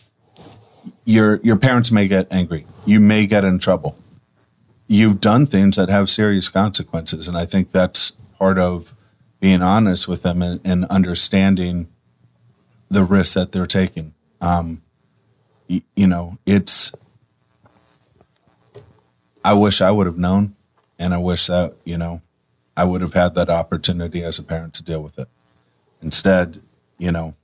[1.05, 2.65] your your parents may get angry.
[2.85, 3.97] You may get in trouble.
[4.87, 8.93] You've done things that have serious consequences, and I think that's part of
[9.39, 11.87] being honest with them and, and understanding
[12.89, 14.13] the risks that they're taking.
[14.41, 14.81] Um,
[15.69, 16.91] y- you know, it's.
[19.43, 20.55] I wish I would have known,
[20.99, 22.21] and I wish that you know
[22.75, 25.27] I would have had that opportunity as a parent to deal with it.
[26.01, 26.61] Instead,
[26.97, 27.35] you know,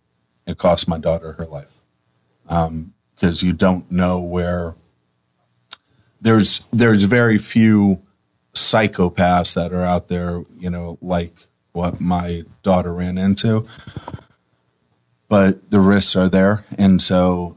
[0.45, 1.81] it cost my daughter her life
[2.49, 4.75] um, because you don't know where
[6.21, 8.01] there's there's very few
[8.53, 13.67] psychopaths that are out there, you know, like what my daughter ran into.
[15.29, 17.56] But the risks are there, and so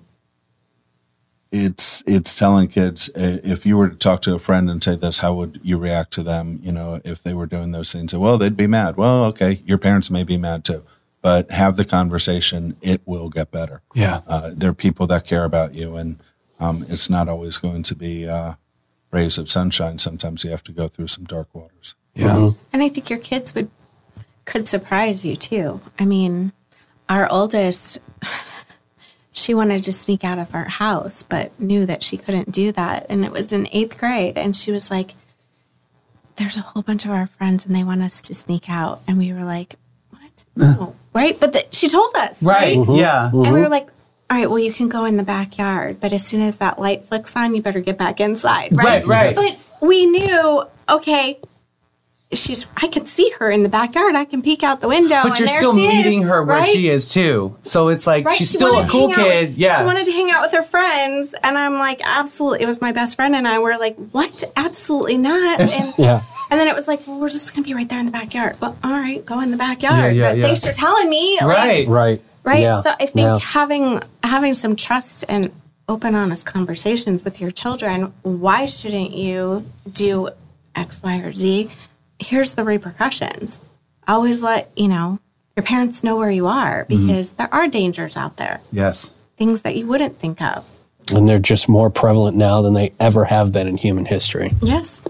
[1.53, 4.95] it's it's telling kids uh, if you were to talk to a friend and say
[4.95, 6.61] this, how would you react to them?
[6.63, 8.97] You know, if they were doing those things, well, they'd be mad.
[8.97, 10.85] Well, okay, your parents may be mad too,
[11.23, 12.77] but have the conversation.
[12.81, 13.83] It will get better.
[13.95, 14.21] Yeah.
[14.27, 16.21] Uh, there are people that care about you, and
[16.61, 18.55] um, it's not always going to be uh,
[19.11, 19.99] rays of sunshine.
[19.99, 21.95] Sometimes you have to go through some dark waters.
[22.15, 22.51] Yeah.
[22.73, 23.71] And I think your kids would
[24.45, 25.81] could surprise you too.
[25.99, 26.53] I mean,
[27.09, 27.99] our oldest
[29.41, 33.07] she wanted to sneak out of our house but knew that she couldn't do that
[33.09, 35.15] and it was in 8th grade and she was like
[36.37, 39.19] there's a whole bunch of our friends and they want us to sneak out and
[39.19, 39.75] we were like
[40.11, 40.45] what?
[40.57, 40.97] No.
[41.13, 41.39] right?
[41.39, 42.77] But the, she told us, Right.
[42.77, 42.77] right?
[42.77, 42.95] Mm-hmm.
[42.97, 43.27] Yeah.
[43.27, 43.71] And we were mm-hmm.
[43.71, 43.89] like,
[44.31, 47.05] all right, well, you can go in the backyard, but as soon as that light
[47.05, 49.05] flicks on, you better get back inside, right?
[49.05, 49.37] Right, right.
[49.37, 51.41] But we knew, okay,
[52.33, 54.15] she's, I can see her in the backyard.
[54.15, 55.21] I can peek out the window.
[55.23, 56.73] But and you're there still she is, meeting her where right?
[56.73, 57.57] she is too.
[57.63, 59.51] So it's like Right, she's she still a cool kid.
[59.51, 59.79] with- yeah.
[59.79, 61.35] She wanted to hang out with her friends.
[61.43, 62.63] And I'm like, absolutely.
[62.63, 64.45] It was my best friend and I were like, what?
[64.57, 65.61] Absolutely not.
[65.71, 66.23] And, Yeah.
[66.51, 68.13] and then it was like, well, we're just going to be right there in the
[68.13, 68.57] backyard.
[68.61, 70.15] Well, all right, go in the backyard.
[70.17, 70.47] Yeah, yeah, but yeah.
[70.47, 71.39] thanks for telling me.
[71.41, 71.89] like, right.
[71.89, 72.23] Right.
[72.45, 72.83] right Yeah.
[72.83, 73.39] so i think Yeah.
[73.39, 75.51] having having some trust and
[75.89, 80.29] open honest conversations with your children why shouldn't you do
[80.75, 81.69] x y or z
[82.21, 83.61] here's the repercussions
[84.07, 85.19] always let you know
[85.57, 87.07] your parents know where you are Mm-hmm.
[87.07, 89.13] because there are dangers out there Yes.
[89.37, 90.65] things that you wouldn't think of
[91.15, 94.53] And they're just more prevalent now than they ever have been in human history.
[94.63, 95.01] yes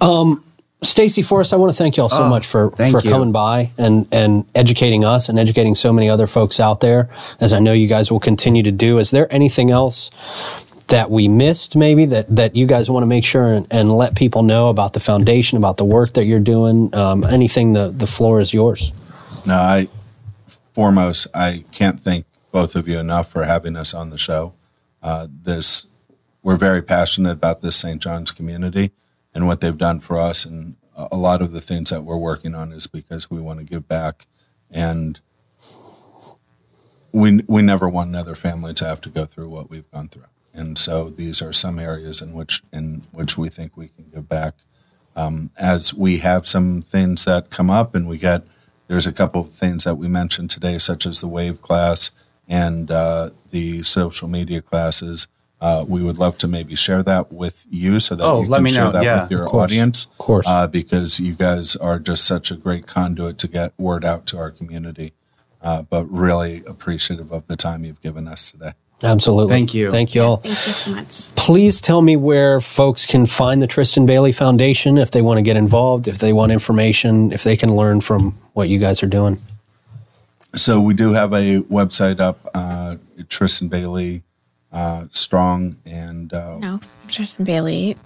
[0.00, 0.44] Um,
[0.82, 3.10] Stacy Forrest, I want to thank y'all so Oh, much for, thank for you.
[3.10, 7.08] coming by and, and educating us and educating so many other folks out there,
[7.40, 8.98] as I know you guys will continue to do.
[8.98, 10.10] Is there anything else
[10.88, 14.16] that we missed, maybe, that, that you guys want to make sure and, and let
[14.16, 16.94] people know about the foundation, about the work that you're doing?
[16.94, 18.92] Um, anything, the, the floor is yours.
[19.46, 19.88] No, I
[20.72, 24.54] foremost, I can't thank both of you enough for having us on the show.
[25.02, 25.86] Uh, this,
[26.42, 28.00] we're very passionate about this St.
[28.00, 28.92] John's community
[29.34, 32.54] and what they've done for us, and a lot of the things that we're working
[32.54, 34.26] on is because we want to give back,
[34.70, 35.20] and
[37.12, 40.24] we we never want another family to have to go through what we've gone through,
[40.54, 44.28] and so these are some areas in which in which we think we can give
[44.28, 44.54] back
[45.58, 48.42] as we have some things that come up and we get
[48.86, 52.10] there's a couple of things that we mentioned today such as the wave class
[52.48, 55.26] and uh, the social media classes
[55.60, 58.58] uh, we would love to maybe share that with you so that Oh, you let
[58.58, 58.92] can me share know.
[58.92, 59.64] that Yeah, with your of course.
[59.64, 60.46] audience Of course.
[60.48, 64.38] uh, because you guys are just such a great conduit to get word out to
[64.38, 65.12] our community
[65.60, 68.72] uh, but really appreciative of the time you've given us today
[69.02, 69.52] Absolutely.
[69.52, 69.90] Thank you.
[69.90, 70.36] Thank you all.
[70.38, 74.98] thank you so much Please tell me where folks can find the Tristyn Bailey Foundation
[74.98, 78.32] if they want to get involved, if they want information, if they can learn from
[78.52, 79.40] what you guys are doing.
[80.54, 82.96] So we do have a website up, uh,
[83.28, 84.24] Tristyn Bailey
[84.72, 87.96] uh, Strong, and uh, no tristyn bailey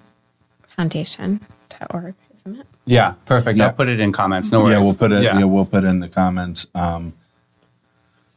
[0.66, 3.14] foundation.org isn't it Yeah.
[3.26, 3.58] Perfect.
[3.58, 3.66] Yeah.
[3.66, 4.52] I'll put it in comments.
[4.52, 4.72] No worries.
[4.72, 5.22] yeah, we'll put it.
[5.22, 5.42] Yeah.
[5.44, 6.66] we'll put it in the comments.
[6.74, 7.14] Um,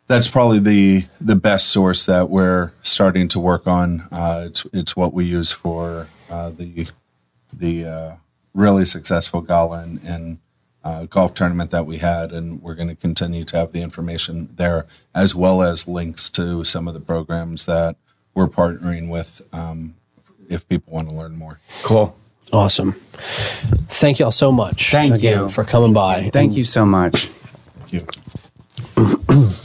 [0.08, 4.02] that's probably the the best source that we're starting to work on.
[4.12, 6.88] Uh, it's it's what we use for uh, the
[7.52, 8.16] the uh,
[8.54, 10.38] really successful gala and, and
[10.84, 14.50] uh, golf tournament that we had, and we're going to continue to have the information
[14.56, 14.86] there
[15.16, 17.96] as well as links to some of the programs that
[18.34, 19.42] we're partnering with.
[19.52, 19.96] Um,
[20.48, 21.60] if people want to learn more.
[21.84, 22.16] Cool.
[22.54, 22.92] Awesome.
[22.92, 25.50] Thank y'all so much Thank again you.
[25.50, 26.30] for coming by.
[26.30, 27.26] Thank you so much.
[27.26, 28.06] Thank
[28.98, 29.62] you.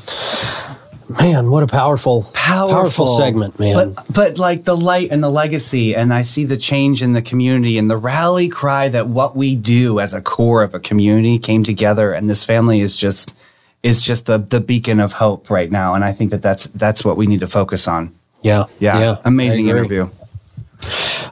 [1.18, 3.18] Man, what a powerful, Powerful.
[3.18, 3.94] segment, man.
[3.94, 7.22] But, but like the light and the legacy, and I see the change in the
[7.22, 11.38] community and the rally cry that what we do as a core of a community
[11.38, 13.36] came together, and this family is just
[13.82, 17.04] is just the the beacon of hope right now, and I think that that's that's
[17.04, 18.14] what we need to focus on.
[18.42, 18.64] Yeah.
[18.78, 20.08] Yeah, amazing interview.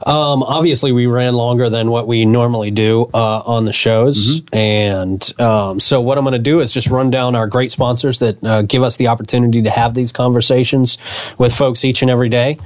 [0.05, 5.39] Um, obviously, we ran longer than what we normally do uh, on the shows, and
[5.39, 8.43] um, so what I'm going to do is just run down our great sponsors that
[8.43, 10.97] uh, give us the opportunity to have these conversations
[11.37, 12.57] with folks each and every day.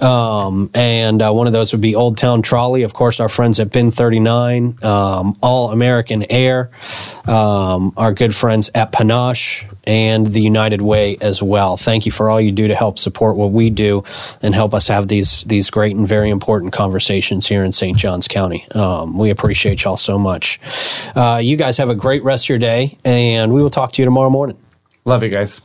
[0.00, 3.60] Um, and uh, one of those would be Old Town Trolley, of course, our friends
[3.60, 6.70] at Bin 39, um, All American Air,
[7.26, 11.76] um, our good friends at Panache, and the United Way as well.
[11.76, 14.04] Thank you for all you do to help support what we do
[14.42, 17.94] and help us have these these great and very important conversations here in St.
[17.94, 18.66] Johns County.
[18.74, 20.58] Um, we appreciate y'all so much.
[21.14, 24.00] Uh, you guys have a great rest of your day, and we will talk to
[24.00, 24.58] you tomorrow morning.
[25.04, 25.60] Love you guys.